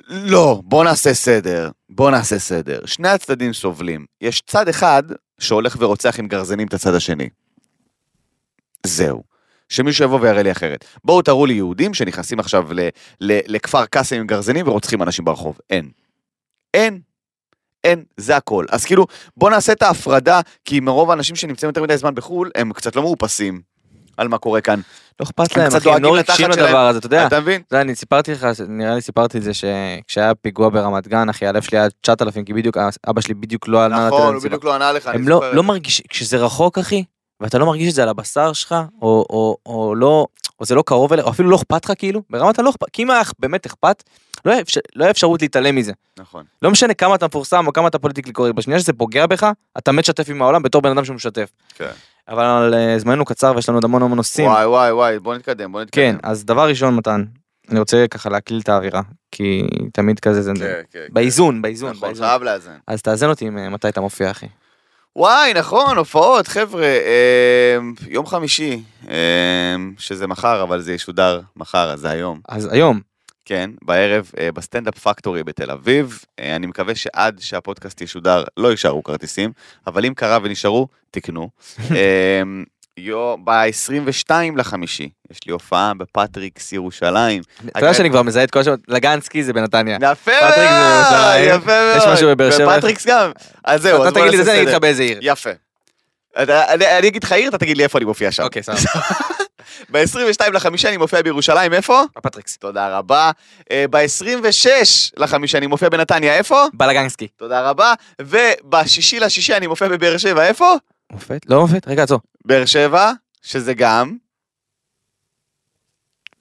[0.07, 1.69] לא, בוא נעשה סדר.
[1.89, 2.85] בוא נעשה סדר.
[2.85, 4.05] שני הצדדים סובלים.
[4.21, 5.03] יש צד אחד
[5.39, 7.29] שהולך ורוצח עם גרזנים את הצד השני.
[8.85, 9.23] זהו.
[9.69, 10.85] שמישהו יבוא ויראה לי אחרת.
[11.03, 12.89] בואו תראו לי יהודים שנכנסים עכשיו ל-
[13.21, 15.57] ל- לכפר קאסם עם גרזנים ורוצחים אנשים ברחוב.
[15.69, 15.89] אין.
[16.73, 17.01] אין.
[17.85, 18.65] אין, זה הכל.
[18.69, 19.05] אז כאילו,
[19.37, 23.01] בוא נעשה את ההפרדה, כי מרוב האנשים שנמצאים יותר מדי זמן בחו"ל, הם קצת לא
[23.01, 23.61] מאופסים
[24.17, 24.79] על מה קורה כאן.
[25.19, 26.49] לא אכפת הם להם, אחי, הם לא רגשים.
[26.49, 27.27] לדבר הזה, אתה יודע.
[27.27, 27.61] אתה מבין?
[27.71, 31.61] יודע, אני סיפרתי לך, נראה לי סיפרתי את זה שכשהיה פיגוע ברמת גן, אחי, הלב
[31.61, 32.77] שלי היה 9,000, כי בדיוק,
[33.09, 34.43] אבא שלי בדיוק לא ענה נכון, הוא.
[34.43, 35.07] בדיוק לא ענה לך.
[35.07, 35.67] אני הם לא, זוכר את לא זה.
[35.67, 37.03] מרגיש, כשזה רחוק אחי,
[37.41, 40.25] ואתה לא מרגיש את זה על הבשר שלך, או, או, או לא,
[40.59, 43.03] או זה לא קרוב אליך, או אפילו לא אכפת לך כאילו, ברמת הלא אכפת, כי
[43.03, 44.03] אם היה באמת אכפת,
[44.45, 45.93] לא היה, אפשר, לא אפשרות להתעלם מזה.
[46.19, 46.43] נכון.
[46.61, 49.91] לא משנה כמה אתה מפורסם או כמה אתה פוליטיקלי קורקט, בשנייה שזה פוגע בך, אתה
[49.91, 51.49] מת שתף עם העולם בתור בן אדם שמשתף.
[51.75, 51.91] כן.
[52.27, 54.47] אבל אה, זמננו קצר ויש לנו עוד המון המון נושאים.
[54.47, 56.03] וואי וואי וואי, בוא נתקדם, בוא נתקדם.
[56.03, 57.23] כן, אז דבר ראשון מתן,
[57.71, 61.05] אני רוצה ככה להקליל את האווירה, כי תמיד כזה זה, כן, כן, כן.
[61.09, 62.27] באיזון, באיזון, נכון, באיזון.
[62.27, 62.77] חייב לאזן.
[62.87, 64.47] אז תאזן אותי אה, מתי אתה מופיע אחי.
[65.15, 66.83] וואי, נכון, הופעות, חבר'ה.
[66.83, 67.77] אה,
[68.07, 72.39] יום חמישי, אה, שזה מחר, אבל זה ישודר מחר, אז זה היום.
[72.49, 72.99] אז היום,
[73.45, 76.19] כן, בערב אה, בסטנדאפ פקטורי בתל אביב.
[76.39, 79.51] אה, אני מקווה שעד שהפודקאסט ישודר לא יישארו כרטיסים,
[79.87, 81.49] אבל אם קרה ונשארו, תקנו.
[82.97, 87.41] יו- ב-22 לחמישי, יש לי הופעה בפטריקס ירושלים.
[87.67, 89.97] אתה יודע שאני כבר מזהה את כל השמות, לגנסקי זה בנתניה.
[90.11, 90.53] יפה מאוד.
[91.47, 91.97] יפה מאוד.
[91.97, 92.75] יש משהו בבאר שבע?
[92.75, 93.31] בפטריקס גם.
[93.63, 94.73] אז זהו, אתה אז בוא תגיד לי את זה, אני אגיד.
[94.73, 95.19] לך באיזה עיר.
[95.21, 95.49] יפה.
[96.37, 98.43] אני אגיד לך עיר, אתה תגיד לי איפה אני מופיע שם.
[98.43, 98.79] אוקיי, סבבה.
[99.91, 102.01] ב-22 לחמישי אני מופיע בירושלים, איפה?
[102.15, 102.57] בפטריקס.
[102.57, 103.31] תודה רבה.
[103.89, 104.67] ב-26
[105.17, 106.65] לחמישי אני מופיע בנתניה, איפה?
[106.73, 107.27] בלגנסקי.
[107.27, 107.93] תודה רבה.
[108.21, 110.73] ובשישי לשישי אני מופיע בבאר שבע, איפה?
[111.11, 111.41] מופת?
[111.49, 111.87] לא מופת?
[111.87, 112.19] רגע, עצור.
[112.45, 113.11] באר שבע,
[113.41, 114.17] שזה גם.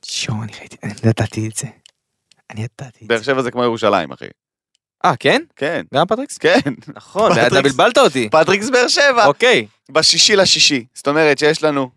[0.05, 1.67] שואו, אני ראיתי, אני ידעתי את זה.
[2.51, 3.25] אני ידעתי את באר זה.
[3.25, 4.25] שבע זה כמו ירושלים, אחי.
[5.05, 5.43] אה, כן?
[5.57, 6.39] כן, גם פטריקס?
[6.39, 6.59] כן.
[6.95, 7.63] נכון, אתה.
[7.63, 8.29] בלבלת אותי.
[8.31, 9.27] פטריקס באר שבע.
[9.27, 9.67] אוקיי.
[9.91, 10.85] בשישי לשישי.
[10.95, 11.91] זאת אומרת שיש לנו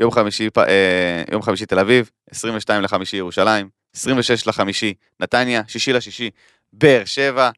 [0.00, 6.30] יום חמישי, אה, יום חמישי תל אביב, 22 לחמישי ירושלים, 26 לחמישי נתניה, שישי לשישי
[6.72, 7.50] באר שבע.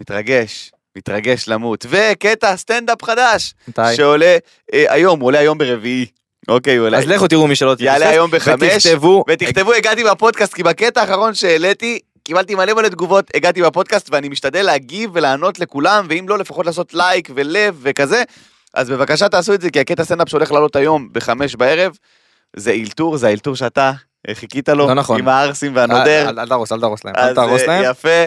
[0.00, 1.86] מתרגש, מתרגש למות.
[1.88, 3.96] וקטע סטנדאפ חדש, מתי?
[3.96, 4.36] שעולה
[4.74, 6.06] אה, היום, הוא עולה היום ברביעי.
[6.48, 6.98] אוקיי, עולה.
[6.98, 7.86] אז לכו תראו מי שלא תפספס.
[7.86, 9.24] יעלה היום בחמש, ותכתבו.
[9.28, 14.62] ותכתבו הגעתי בפודקאסט, כי בקטע האחרון שהעליתי, קיבלתי מלא מלא תגובות, הגעתי בפודקאסט, ואני משתדל
[14.62, 18.22] להגיב ולענות לכולם, ואם לא, לפחות לעשות לייק ולב וכזה.
[18.74, 21.98] אז בבקשה תעשו את זה, כי הקטע סטנדאפ שהולך לעלות היום בחמש בערב,
[22.56, 23.92] זה אילתור, זה האילתור שאתה
[24.28, 25.18] אה, חיכית לו, לא נכון.
[25.18, 26.28] עם הערסים והנודר.
[26.28, 27.14] אל תהרוס, אל תהרוס להם.
[27.16, 27.84] אל תהרוס אה, להם.
[27.90, 28.24] יפה.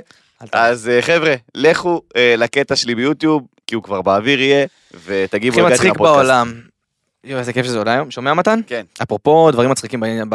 [0.51, 2.01] אז אה, חבר'ה, לכו
[2.37, 4.65] לקטע שלי ביוטיוב, כי הוא כבר באוויר יהיה,
[5.05, 6.17] ותגיבו הכי הגעתי מצחיק לפודקאסט.
[6.17, 6.61] בעולם.
[7.27, 8.11] יואו, איזה כיף שזה עולה היום.
[8.11, 8.59] שומע מתן?
[8.67, 8.85] כן.
[9.03, 10.27] אפרופו דברים מצחיקים בעניין.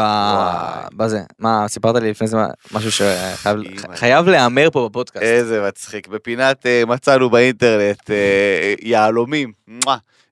[0.96, 1.20] בזה.
[1.38, 2.36] מה, סיפרת לי לפני זה
[2.72, 5.24] משהו שחייב להיאמר פה בפודקאסט.
[5.24, 6.08] איזה מצחיק.
[6.08, 9.52] בפינת אה, מצאנו באינטרנט אה, יהלומים.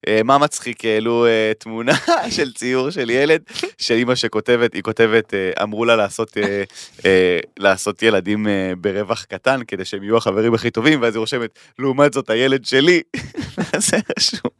[0.08, 0.84] אה, מה מצחיק?
[0.84, 1.26] העלו
[1.58, 1.92] תמונה
[2.36, 3.42] של ציור של ילד,
[3.78, 6.36] של אימא שכותבת, היא כותבת, אמרו לה לעשות,
[7.58, 8.46] לעשות ילדים
[8.80, 13.02] ברווח קטן, כדי שהם יהיו החברים הכי טובים, ואז היא רושמת, לעומת זאת הילד שלי.
[13.88, 14.50] זה רשום.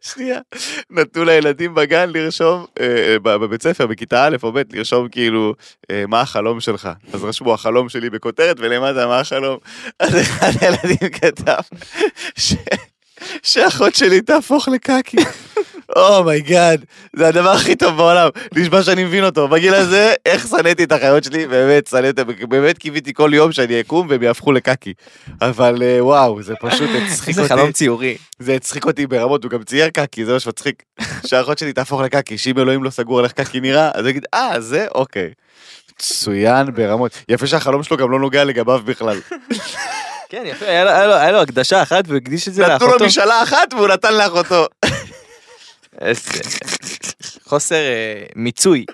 [0.00, 0.40] שנייה,
[0.90, 5.54] נתנו לילדים בגן לרשום, אה, אה, בבית ספר, בכיתה א' או ב', לרשום כאילו,
[5.90, 6.88] אה, מה החלום שלך?
[7.12, 9.58] אז רשמו החלום שלי בכותרת, ולמטה מה החלום?
[9.98, 11.60] אז אחד הילדים כתב,
[13.42, 15.16] שאחות שלי תהפוך לקקי.
[15.96, 16.84] oh my god,
[17.16, 19.48] זה הדבר הכי טוב בעולם, נשמע שאני מבין אותו.
[19.48, 24.06] בגיל הזה, איך שנאתי את החיות שלי, באמת, שנאתי, באמת קיוויתי כל יום שאני אקום
[24.10, 24.92] והם יהפכו לקקי.
[25.40, 27.48] אבל אה, וואו, זה פשוט הצחיק אותי.
[27.48, 28.16] חלום ציורי.
[28.38, 30.82] זה הצחיק אותי ברמות, הוא גם צייר קקי, זה מה שמצחיק.
[31.26, 34.24] שהאחות שלי תהפוך לקקי, שאם אלוהים לא סגור על איך קקי נראה, אז הוא יגיד,
[34.34, 34.86] אה, זה?
[34.94, 35.30] אוקיי.
[35.96, 37.12] מצוין ברמות.
[37.28, 39.20] יפה שהחלום שלו גם לא נוגע לגביו בכלל.
[40.28, 43.04] כן, יפה, היה לו- הקדשה אחת והוא הקדיש את זה נתנו לו לאחותו.
[43.06, 44.66] משאלה אחת והוא נתן לאחותו.
[46.00, 46.20] איזה-
[47.44, 48.84] חוסר אה, מיצוי.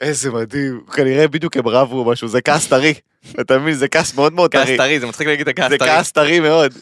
[0.00, 2.94] איזה מדהים, כנראה בדיוק הם רבו או משהו, זה כעס טרי.
[3.40, 4.76] אתה מבין, זה כעס מאוד מאוד כעס טרי.
[4.76, 5.88] טרי, זה מצחיק להגיד את הכעס זה טרי.
[5.88, 6.74] כעס טרי מאוד.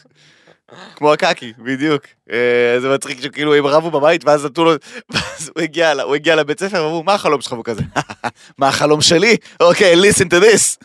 [0.95, 2.03] כמו הקקי, בדיוק.
[2.31, 2.37] אה,
[2.81, 4.71] זה מצחיק שכאילו הם רבו בבית ואז נתנו לו,
[5.09, 7.81] ואז הוא הגיע הוא הגיע לבית ספר ואמרו מה החלום שלך והוא כזה,
[8.57, 9.37] מה החלום שלי?
[9.59, 10.77] אוקיי, listen to this.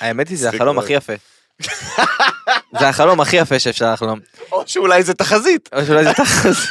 [0.00, 0.78] האמת היא זה החלום.
[0.78, 1.12] הכי יפה.
[2.80, 4.20] זה החלום הכי יפה שאפשר לחלום.
[4.52, 5.68] או שאולי זה תחזית.
[5.72, 6.70] או שאולי זה תחזית.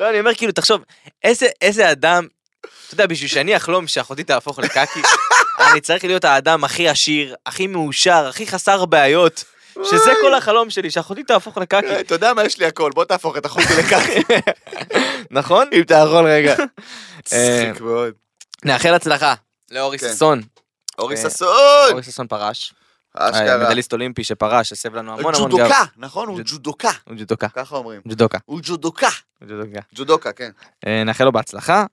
[0.00, 0.80] לא, אני אומר כאילו, תחשוב,
[1.24, 2.26] איזה, איזה אדם,
[2.60, 5.00] אתה יודע, בשביל שאני אחלום שאחותי תהפוך לקקי,
[5.72, 9.44] אני צריך להיות האדם הכי עשיר, הכי מאושר, הכי חסר בעיות,
[9.84, 13.04] שזה כל החלום שלי, שאחותי תהפוך לקקי, אה, אתה יודע מה יש לי הכל, בוא
[13.04, 14.34] תהפוך את אחותי לקקי,
[15.30, 15.68] נכון?
[15.72, 16.54] אם אתה יכול רגע.
[17.18, 18.14] מצחיק מאוד.
[18.64, 19.34] נאחל הצלחה
[19.70, 20.12] לאורי כן.
[20.14, 20.42] ששון.
[20.98, 21.48] אורי אה, ששון!
[21.90, 22.74] אורי ששון פרש,
[23.18, 23.64] אשכרה.
[23.64, 25.56] מדליסט אולימפי שפרש, הסב לנו המון המון גב.
[25.58, 26.28] ג'ודוקה, נכון?
[26.28, 26.90] הוא ג'וד- ג'ודוקה.
[27.08, 27.48] הוא ג'ודוקה.
[27.48, 28.00] ככה אומרים.
[28.08, 28.38] ג'ודוקה.
[28.44, 29.08] הוא ג'ודוקה.
[29.48, 29.80] ג'ודוקה.
[29.94, 30.50] ג'ודוקה, כן.
[30.86, 31.84] אה, נאחל לו בהצלחה,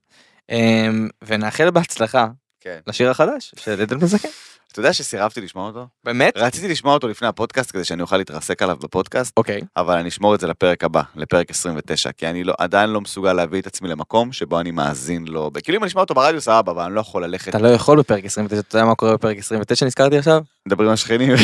[0.51, 0.87] אה,
[1.23, 2.27] ונאחל בהצלחה
[2.61, 2.79] כן.
[2.87, 4.29] לשיר החדש של עדן מזקן.
[4.75, 5.87] אתה יודע שסירבתי לשמוע אותו?
[6.03, 6.33] באמת?
[6.37, 9.61] רציתי לשמוע אותו לפני הפודקאסט כדי שאני אוכל להתרסק עליו בפודקאסט, אוקיי.
[9.77, 13.33] אבל אני אשמור את זה לפרק הבא, לפרק 29, כי אני לא, עדיין לא מסוגל
[13.33, 15.51] להביא את עצמי למקום שבו אני מאזין לו.
[15.63, 17.99] כאילו אם אני אשמע אותו ברדיו סבבה, אבל אני לא יכול ללכת, אתה לא יכול
[17.99, 20.41] בפרק 29, אתה יודע מה קורה בפרק 29 נזכרתי עכשיו?
[20.67, 21.35] מדברים עם השכנים.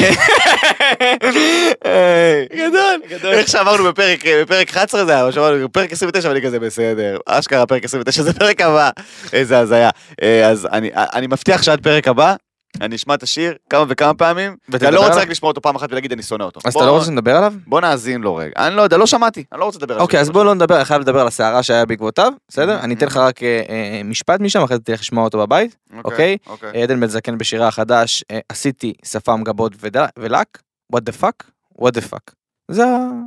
[3.10, 3.34] גדול.
[3.34, 7.84] איך שאמרנו בפרק בפרק 11 זה היה, שאמרנו בפרק 29 ואני כזה בסדר, אשכרה פרק
[7.84, 8.90] 29 זה פרק הבא,
[9.34, 9.90] איזה הזיה.
[10.22, 12.36] אה, אז אני אני מבטיח שעד פרק הבא.
[12.82, 15.22] אני אשמע את השיר כמה וכמה פעמים, ואני לא רוצה?
[15.22, 16.60] רק לשמוע אותו פעם אחת ולהגיד אני שונא אותו.
[16.66, 17.54] אז אתה לא רוצה שנדבר עליו?
[17.68, 18.52] בוא נאזין לו רגע.
[18.58, 20.34] אני לא יודע, לא שמעתי, אני לא רוצה לדבר על אוקיי, השיר אז שלו.
[20.34, 22.80] בוא לא נדבר, אני חייב לדבר על הסערה שהיה בעקבותיו, בסדר?
[22.80, 22.84] Mhm.
[22.84, 25.76] אני אתן לך רק אה, אה, משפט משם, אחרי זה תלך לשמוע אותו בבית.
[26.04, 26.38] אוקיי?
[26.48, 26.84] אוקיי.
[26.84, 29.72] עדן בן זקן בשירה החדש, אה, עשיתי שפם גבות
[30.20, 30.48] ולק,
[30.96, 31.46] what the fuck,
[31.82, 32.34] what the fuck.
[32.72, 32.84] זה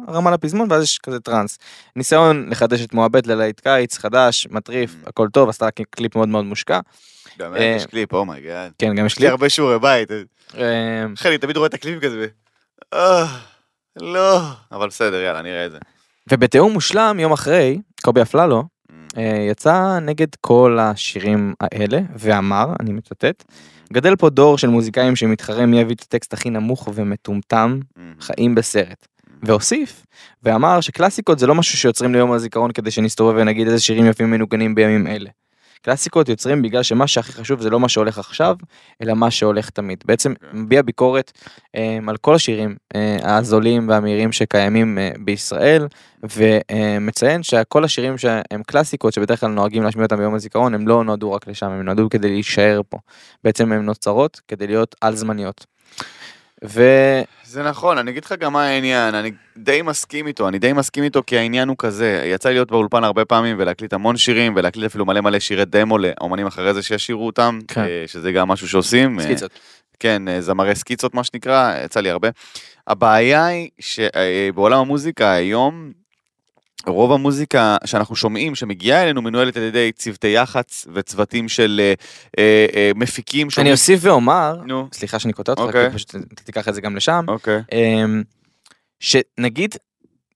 [0.08, 1.58] הרמה לפזמון ואז יש כזה טראנס.
[1.96, 5.08] ניסיון לחדש את מועבט ללהיט קיץ, חדש, מטריף, Mhm.
[5.08, 6.80] הכל טוב, עשתה קליפ מאוד מאוד מושקע.
[7.38, 8.72] באמת, אה, יש קליפ, oh my god.
[8.78, 9.30] כן, גם יש יש לי קליפ.
[9.30, 10.10] הרבה שיעורי בית.
[10.58, 12.26] אה, אחי, אני תמיד רואה את הקליפים כזה.
[12.94, 13.26] אה,
[13.96, 14.40] לא.
[14.72, 15.78] אבל בסדר, יאללה, נראה את זה.
[16.32, 19.18] ובתיאום מושלם, יום אחרי, קובי אפללו Mm.
[19.18, 23.44] אה, יצא נגד כל השירים האלה, ואמר, אני מצטט,
[23.92, 28.00] גדל פה דור של מוזיקאים שמתחרה מי יביא את הטקסט הכי נמוך ומטומטם, Mm.
[28.20, 29.06] חיים בסרט.
[29.42, 30.06] והוסיף,
[30.42, 34.74] ואמר שקלאסיקות זה לא משהו שיוצרים ליום הזיכרון כדי שנסתובב ונגיד איזה שירים יפים מנוגנים
[34.74, 35.30] בימים אלה.
[35.84, 38.56] קלאסיקות יוצרים בגלל שמה שהכי חשוב זה לא מה שהולך עכשיו,
[39.02, 40.04] אלא מה שהולך תמיד.
[40.04, 40.34] בעצם.
[40.52, 41.32] מביע ביקורת
[41.76, 45.86] אה, על כל השירים אה, הזולים והמהירים שקיימים אה, בישראל,
[46.22, 51.32] ומציין שכל השירים שהם קלאסיקות שבדרך כלל נוהגים להשמיע אותם ביום הזיכרון, הם לא נועדו
[51.32, 52.98] רק לשם, הם נועדו כדי להישאר פה.
[53.44, 55.73] בעצם הן נוצרות כדי להיות על זמניות.
[56.64, 56.82] ו...
[57.44, 61.04] זה נכון, אני אגיד לך גם מה העניין, אני די מסכים איתו, אני די מסכים
[61.04, 64.86] איתו כי העניין הוא כזה, יצא לי להיות באולפן הרבה פעמים ולהקליט המון שירים ולהקליט
[64.86, 67.80] אפילו מלא מלא שירי דמו לאומנים אחרי זה שישירו אותם, כן.
[67.80, 69.18] אה, שזה גם משהו שעושים.
[69.18, 69.50] אה, סקיצות.
[70.00, 72.28] כן, אה, זמרי סקיצות מה שנקרא, יצא לי הרבה.
[72.86, 75.92] הבעיה היא שבעולם המוזיקה היום,
[76.86, 81.94] רוב המוזיקה שאנחנו שומעים שמגיעה אלינו מנוהלת על ידי צוותי יח"צ וצוותים של אה,
[82.38, 83.72] אה, אה, מפיקים אני שומעים.
[83.72, 85.90] אוסיף ואומר, נו, סליחה שאני קוטע אותך, אוקיי.
[85.90, 86.14] כי פשוט
[86.44, 87.62] תיקח את זה גם לשם, אוקיי.
[87.72, 88.22] אמ,
[89.00, 89.74] שנגיד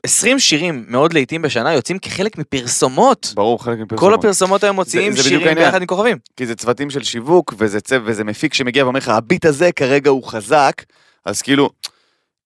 [0.03, 3.33] 20 שירים מאוד לעיתים בשנה יוצאים כחלק מפרסומות.
[3.35, 4.01] ברור, חלק מפרסומות.
[4.01, 5.59] כל הפרסומות היום מוציאים זה בדיוק שירים.
[5.59, 6.17] ביחד עם כוכבים.
[6.37, 10.11] כי זה צוותים של שיווק, וזה צו, וזה מפיק שמגיע ואומר לך, הביט הזה כרגע
[10.11, 10.83] הוא חזק,
[11.25, 11.71] אז כאילו,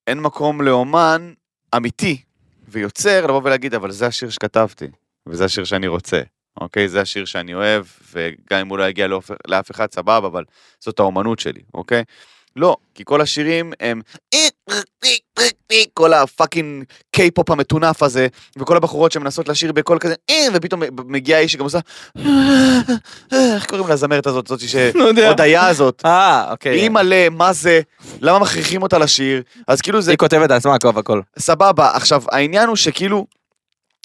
[0.07, 1.33] אין מקום לאומן
[1.77, 2.23] אמיתי
[2.73, 4.89] ויוצר לבוא ולהגיד, אבל זה השיר שכתבתי,
[5.27, 6.21] וזה השיר שאני רוצה,
[6.61, 6.89] אוקיי?
[6.89, 9.07] זה השיר שאני אוהב, וגם אם הוא לא יגיע.
[9.49, 10.45] לאף אחד, סבבה, אבל
[10.81, 12.05] זאת האומנות שלי, אוקיי?
[12.57, 14.01] לא, כי כל השירים הם
[15.95, 18.27] כל ה fucking K-pop המטונף הזה,
[18.59, 20.15] וכל הבחורות שמנסות לשיר בקול כזה,
[20.53, 21.79] ופתאום מגיע איש שגם עושה,
[23.33, 24.61] איך קוראים לזמרת הזאת, זאת
[24.95, 25.13] לא.
[25.15, 26.81] שהודיה הזאת, אה, אוקיי.
[26.81, 27.81] היא מלא, מה זה,
[28.21, 31.21] למה מכריחים אותה לשיר, אז כאילו זה היא כותבת לעצמה הכל והכל.
[31.39, 33.27] סבבה, עכשיו העניין הוא שכאילו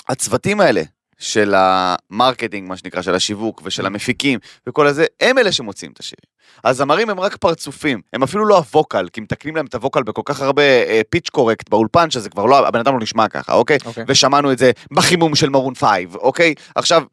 [0.10, 0.82] הצוותים האלה
[1.18, 5.99] של ה marketing מה שנקרא של השיווק ושל המפיקים וכל הזה הם אלה שמוציאים את
[5.99, 6.38] השירים.
[6.63, 10.04] הזמרים הם רק פרצופים הם אפילו לא ה vocal כי מתקנים להם את ה vocal
[10.03, 10.63] בכל כך הרבה
[11.10, 14.05] pitch correct באולפן שזה כבר לא הבן אדם לא נשמע ככה אוקיי אוקיי.
[14.07, 17.03] ושמענו את זה בחימום של מרון פייב אוקיי עכשיו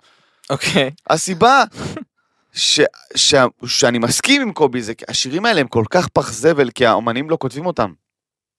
[0.50, 0.90] אוקיי.
[1.10, 1.64] הסיבה
[2.52, 2.80] ש,
[3.14, 3.34] ש,
[3.66, 7.30] שאני מסכים עם קובי זה כי השירים האלה הם כל כך פח זבל כי האומנים
[7.30, 7.92] לא כותבים אותם.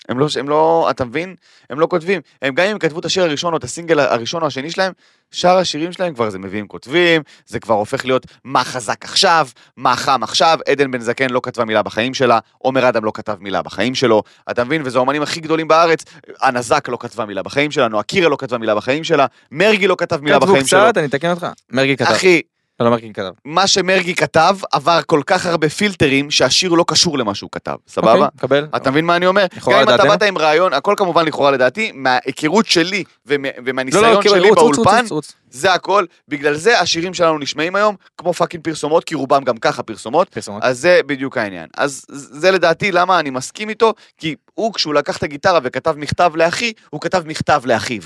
[0.10, 1.36] הם לא, הם לא, אתה מבין?
[1.70, 2.22] הם לא כותבים.
[2.41, 4.93] הם גם אם כתבו את השיר הראשון או את הסינגל הראשון או השני שלהם,
[5.32, 9.47] שאר השירים שלהם כבר זה מביאים כותבים, זה כבר הופך להיות מה חזק עכשיו,
[9.78, 13.36] מה חם עכשיו, עדן בן זקן לא כתבה מילה בחיים שלה, עומר אדם לא כתב
[13.39, 14.82] מילה בחיים שלו, אתה מבין?
[14.86, 16.03] וזה האומנים הכי גדולים בארץ,
[16.41, 19.95] הנזק לא כתבה מילה בחיים שלה, נועה קירה לא כתבה מילה בחיים שלה, מרגי לא
[19.99, 20.80] כתב מילה כתבו בחיים שלו.
[20.80, 21.47] קצת, אני אתקן אותך.
[21.72, 22.06] מרגי כתב.
[22.06, 22.41] אחי,
[22.80, 23.32] לא, לא מרגי כתב.
[23.45, 28.11] מה שמרגי כתב עבר כל כך הרבה פילטרים שהשיר לא קשור למה שהוא כתב, סבבה?
[28.13, 28.67] אוקיי, מקבל.
[28.76, 29.45] אתה מבין מה אני אומר?
[29.67, 30.03] גם אם אתה.
[30.03, 35.05] באת עם רעיון, הכל כמובן לכאורה לדעתי, מההיכרות שלי ומ- לא, ומהניסיון לא, שלי באולפן.
[35.49, 36.05] זה הכל.
[36.28, 40.30] בגלל זה השירים שלנו נשמעים היום כמו fucking פרסומות, כי רובם גם ככה פרסומות.
[40.30, 40.63] פרסומות.
[40.63, 41.67] אז זה בדיוק העניין.
[41.78, 46.32] אז זה לדעתי למה אני מסכים איתו, כי הוא כשהוא לקח את הגיטרה וכתב מכתב
[46.36, 48.01] לאחי, הוא כתב מכתב לאחיו.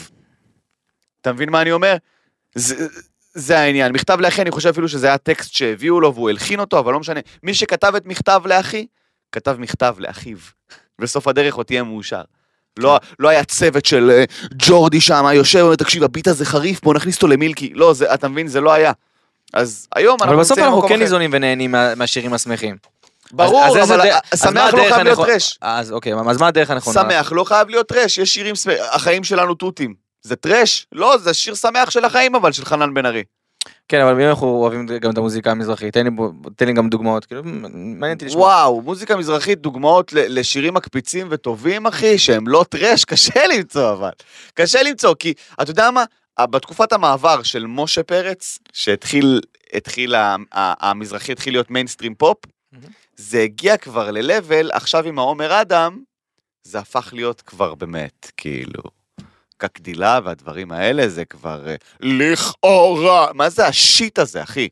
[1.22, 1.96] אתה מבין מה אני אומר?
[2.56, 2.88] זה,
[3.34, 3.92] זה העניין.
[3.92, 7.00] מכתב לאחי, אני חושב אפילו שזה היה טקסט שהביאו לו והוא הלחין אותו, אבל לא
[7.00, 7.20] משנה.
[7.44, 8.86] מי שכתב את מכתב לאחי,
[9.32, 10.38] כתב מכתב לאחיו.
[11.02, 12.22] בסוף הדרך עוד תהיה מאושר.
[12.80, 14.24] לא, לא היה צוות של אה,
[14.54, 17.72] ג'ורדי שם, יושב ואומר, תקשיב, הביט הזה חריף, בוא נכניס אותו למילקי.
[17.74, 18.92] לא, זה, אתה מבין, זה לא היה.
[19.54, 21.04] אז היום אנחנו אבל בסוף נמצאים אנחנו במקום כן אחר.
[21.04, 22.78] ניזונים ונהנים מה- מהשירים השמחים.
[23.32, 25.58] ברור, אז- אז אבל שמח לא חייב להיות טרש.
[25.62, 27.02] אז אוקיי, אז מה הדרך הנכונה?
[27.02, 30.09] שמח לא חייב להיות trash, יש שירים, שמח- החיים שלנו תותים.
[30.22, 30.88] זה trash?
[30.92, 33.24] לא, זה שיר שמח של החיים אבל, של חנן בן ארי.
[33.88, 36.12] כן, אבל אנחנו אוהבים גם את המוזיקה המזרחית, תן לי
[36.56, 38.44] תן לי גם דוגמאות, כאילו, מעניין אותי לשמוע.
[38.48, 44.10] וואו, מוזיקה מזרחית, דוגמאות ל- לשירים מקפיצים וטובים, אחי, שהם לא trash, קשה למצוא אבל.
[44.54, 46.04] קשה למצוא, כי אתה יודע מה?
[46.42, 49.42] בתקופת המעבר של משה פרץ, שהתחיל,
[49.74, 50.16] התחיל,
[50.52, 52.38] המזרחי התחיל להיות מיינסטרים פופ,
[52.72, 52.86] מהמם.
[53.16, 56.00] זה הגיע כבר ל-level, עכשיו עם העומר אדם,
[56.64, 58.82] זה הפך להיות כבר באמת, כאילו,
[59.60, 64.68] כגדילה והדברים האלה, זה כבר אה, לכאורה, מה זה השיט הזה, אחי?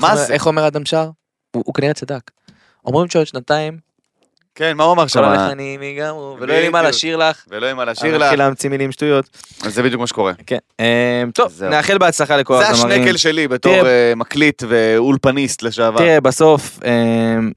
[0.00, 0.32] מה אומר- זה?
[0.34, 1.10] איך אומר אדם שר?
[1.54, 2.30] הוא הוא כנראה צדק.
[2.86, 3.78] אומרים שעוד שנתיים,
[4.54, 5.22] כן, מה הוא אמר כל שם?
[5.24, 6.82] הלחנים ייגמרו, ולא יהיה לי מה.
[6.82, 7.44] לשיר לך.
[7.48, 9.28] ולא יהיה מה אני לשיר לך, מתחיל להמציא מילים שטויות.
[9.68, 10.32] זה בדיוק מה שקורה.
[10.46, 10.58] כן.
[10.80, 11.62] אמ, טוב.
[11.64, 13.00] נאחל בהצלחה לכל זה הזמרים.
[13.02, 15.98] השנקל שלי בתור אה, מקליט ואולפניסט לשעבר.
[15.98, 17.52] תראה, בסוף, אמ,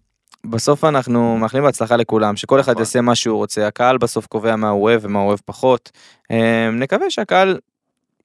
[0.50, 2.82] בסוף אנחנו מאחלים בהצלחה לכולם, שכל אחד נכון.
[2.82, 5.92] יעשה מה שהוא רוצה, הקהל בסוף קובע מה הוא אוהב ומה הוא אוהב פחות.
[6.32, 6.38] אמ,
[6.80, 7.58] נקווה שהקהל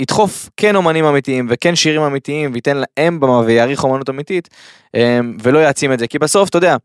[0.00, 4.48] ידחוף כן אומנים אמיתיים וכן שירים אמיתיים וייתן להם במה ויעריך אומנות אמיתית,
[4.94, 6.76] אמ, ולא יעצים את זה, כי בסוף, אתה יודע,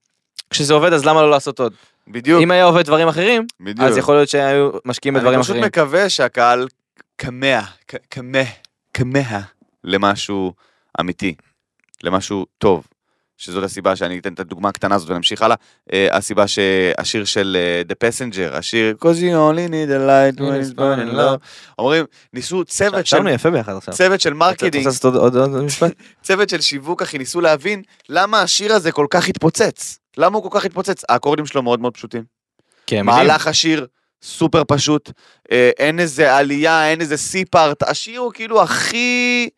[0.50, 1.74] כשזה עובד אז למה לא לעשות עוד?
[2.08, 3.88] בדיוק, אם היה עובד דברים אחרים, בדיוק.
[3.88, 5.62] אז יכול להיות שהיו משקיעים בדברים אני אחרים.
[5.62, 6.68] פשוט מקווה שהקהל
[7.18, 7.62] כמה,
[8.10, 8.44] כמה,
[8.94, 9.42] כמה
[9.84, 10.54] למשהו
[11.00, 11.36] אמיתי,
[12.04, 12.88] למשהו טוב.
[13.38, 15.56] שזאת הסיבה שאני אתן את הדוגמה הקטנה הזאת ונמשיך הלאה,
[15.94, 20.74] אה, הסיבה שהשיר של אה, The Passenger, השיר cause you only need a light when
[20.74, 21.38] it's burning low,
[21.80, 23.94] אומרים, ניסו צוות של, ישבנו יפה ביחד עכשיו.
[23.94, 25.92] צוות של אתה marketing, רוצה לעשות עוד- עוד עוד משפט?
[26.24, 30.00] צוות של שיווק אחי, ניסו להבין למה השיר הזה כל כך התפוצץ.
[30.18, 31.02] למה הוא כל כך התפוצץ?
[31.10, 32.24] האקורדים שלו מאוד מאוד פשוטים.
[33.04, 33.86] מהלך השיר
[34.24, 35.12] סופר פשוט,
[35.52, 39.50] אה, אין איזה עלייה, אין איזה סי פארט, השיר הוא כאילו הכי,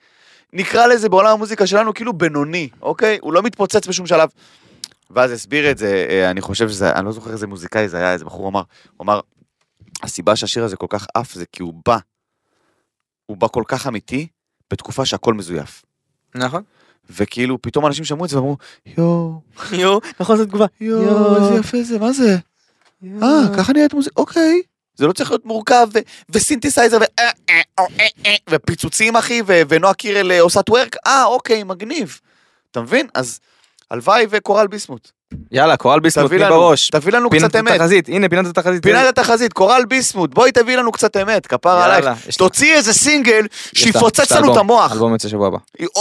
[0.54, 3.18] נקרא לזה בעולם המוזיקה שלנו כאילו בינוני, אוקיי?
[3.22, 4.30] הוא לא מתפוצץ בשום שלב.
[5.10, 8.14] ואז הסביר את זה, אה, אני חושב שזה, אני לא זוכר איזה מוזיקאי זה היה,
[8.14, 8.62] איזה בחור אמר,
[8.98, 9.20] הוא אמר,
[10.04, 11.98] הסיבה שהשיר הזה כל כך עף זה כי הוא בא,
[13.26, 14.28] הוא בא כל כך אמיתי,
[14.72, 15.86] בתקופה שהכל מזויף.
[16.36, 16.64] נכון.
[17.10, 18.58] וכאילו פתאום אנשים שמעו את זה ואמרו,
[18.98, 19.42] יואו,
[19.72, 20.66] יואו, נכון זו תגובה.
[20.82, 22.38] יואו, איזה יפה זה, מה זה?
[23.24, 24.62] אה, ככה נראית מוזיקה, אוקיי.
[25.00, 27.84] זה לא צריך להיות מורכב, ו- וסינתסייזר, ו- אה, אה,
[28.26, 32.20] אה, ופיצוצים אחי, ו- ונועה קירל עושה טוורק, אה, אוקיי, מגניב.
[32.72, 33.08] אתה מבין?
[33.14, 33.40] אז
[33.92, 35.10] הלוואי וקורל ביסמוט.
[35.52, 36.90] יאללה, קורל ביסמוט, תביא לנו, בראש.
[36.90, 37.72] תביא לנו קצת אמת.
[37.72, 38.84] התחזית, הנה פינת התחזית.
[38.84, 42.06] פינת התחזית, קורל ביסמוט, בואי תביא לנו קצת אמת, כפר עלייך.
[42.38, 43.46] תוציאי איזה סינגל
[43.76, 44.92] שיפוצץ לנו את המוח.
[44.92, 45.58] אלבום יוצא שבוע הבא.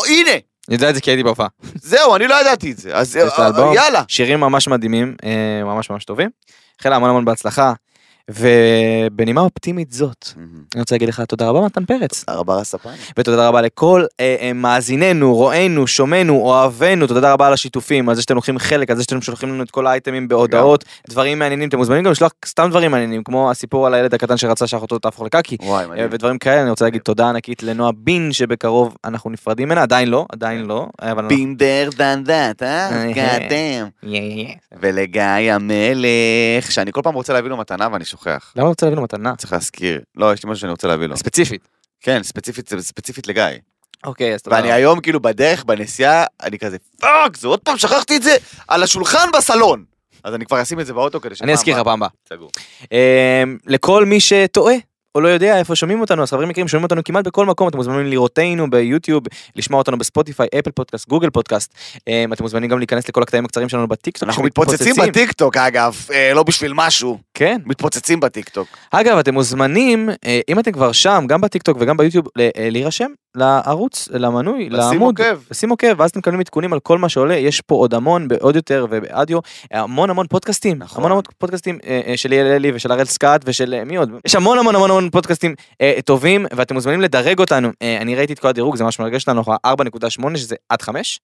[0.06, 1.46] הנה, אני יודע את זה כי הייתי בהופעה.
[1.82, 2.96] זהו, אני לא ידעתי את זה.
[2.96, 3.18] אז.
[3.74, 4.02] יאללה.
[4.08, 5.16] שירים ממש מדהימים,
[5.64, 6.30] ממש ממש טובים.
[6.82, 7.72] חילה המון המון בהצלחה.
[8.28, 10.28] ובנימה אופטימית זאת,
[10.74, 12.24] אני רוצה להגיד לך תודה רבה מתן פרץ.
[12.24, 12.90] תודה רבה לספן.
[13.18, 18.22] ותודה רבה לכל אה, אה, מאזיננו, רואינו, שומענו, אוהבינו, תודה רבה על השיתופים, על זה
[18.22, 21.78] שאתם לוקחים חלק, על זה שאתם שולחים לנו את כל האייטמים בהודעות, דברים מעניינים, אתם
[21.78, 25.56] מוזמנים גם לשלוח סתם דברים מעניינים, כמו הסיפור על הילד הקטן שרצה שאחותו תהפוך לקקי,
[25.62, 26.06] אה.
[26.10, 30.26] ודברים כאלה, אני רוצה להגיד תודה ענקית לנועה בין שבקרוב אנחנו נפרדים ממנה, עדיין לא,
[30.32, 32.88] עדיין לא, been there done that, אה?
[32.90, 33.48] אה,
[34.02, 34.76] yeah, yeah.
[34.80, 38.17] ולגיא המלך, שאני כל פעם רוצה להביא לו מתנה ואני שוכח.
[38.26, 39.36] למה אתה רוצה להביא לו מתנה?
[39.36, 40.00] צריך להזכיר.
[40.16, 41.16] לא, יש לי משהו שאני רוצה להביא לו.
[41.16, 41.68] ספציפית.
[42.00, 43.42] כן, ספציפית, ספציפית לגיא.
[44.04, 44.56] אוקיי, אז תודה.
[44.56, 48.36] ואני היום כאילו בדרך, בנסיעה, אני כזה, פאק, זה עוד פעם שכחתי את זה
[48.68, 49.84] על השולחן בסלון.
[50.24, 52.08] אז אני כבר אשים את זה באוטו כדי אני אזכיר לך פעם הבאה.
[52.28, 52.50] סגור.
[52.92, 54.74] אמ, לכל מי שטועה
[55.14, 57.76] או לא יודע איפה שומעים אותנו, אז חברים יקרים שומעים אותנו כמעט בכל מקום, אתם
[57.76, 59.24] מוזמנים לראותנו ביוטיוב,
[59.56, 61.74] לשמוע אותנו בספוטיפיי, אפל פודקאסט, גוגל פודקאסט,
[62.08, 64.28] אמ, אתם מוזמנים גם להיכנס לכל הקטעים הקצרים שלנו בטיקטוק.
[64.28, 67.18] אנחנו מתפוצצים בטיקטוק, אגב, אה, לא בשביל משהו.
[67.34, 67.60] כן.
[67.66, 68.68] מתפוצצים בטיקטוק.
[68.90, 74.08] אגב, אתם מוזמנים, אה, אם אתם כבר שם, גם בטיקטוק וגם ביוטיוב, אה, להירשם לערוץ,
[74.12, 75.20] למנוי, לשים לעמוד.
[75.20, 75.38] עוקב.
[75.50, 78.86] לשים עוקב, ואז אתם מקבלים עדכונים על כל מה שעולה, יש פה עוד המון, בווידאו
[78.90, 79.38] ובאודיו,
[79.70, 80.78] המון המון פודקאסטים.
[80.94, 81.78] המון המון פודקאסטים
[82.16, 85.54] של ליאל אלי ושל הראל סקאט ושל מי עוד, יש המון המון המון המון פודקאסטים
[85.80, 89.28] אה, טובים, ואתם מוזמנים לדרג אותנו, אה, אני ראיתי את כל הדירוג, זה ממש מרגש
[89.28, 91.20] לנו, אנחנו 4.8 שזה עד 5.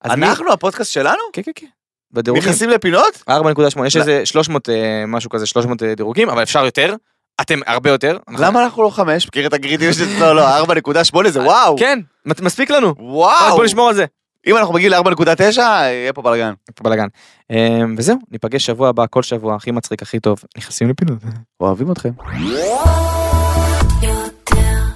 [0.00, 1.18] אז מי- אנחנו, הפודקאסט שלנו?
[1.32, 1.66] כן כן כן.
[2.12, 2.42] בדירוגים.
[2.44, 3.22] נכנסים לפינות?
[3.30, 3.96] 4.8 יש.
[3.96, 4.74] איזה 300 אה,
[5.06, 6.94] משהו כזה 300 אה, דירוגים אבל אפשר יותר
[7.40, 9.26] אתם הרבה יותר למה אנחנו לא חמש?
[9.26, 11.76] מכיר את הגרידיות של לא, לא, 4.8 זה וואו.
[11.78, 13.56] כן מספיק לנו וואו.
[13.56, 14.04] בוא נשמור על זה
[14.46, 16.52] אם אנחנו מגיעים ל-4.9, יהיה פה בלאגן.
[16.82, 17.06] בלאגן
[17.50, 21.18] אה, וזהו ניפגש שבוע הבא כל שבוע הכי מצחיק הכי טוב נכנסים לפינות.
[21.60, 22.10] אוהבים אתכם.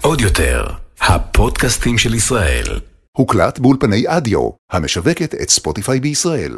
[0.03, 0.67] עוד יותר,
[1.01, 2.65] הפודקאסטים של ישראל.
[3.17, 6.53] הוקלט באולפני אדיו, המשווקת את ספוטיפיי בישראל.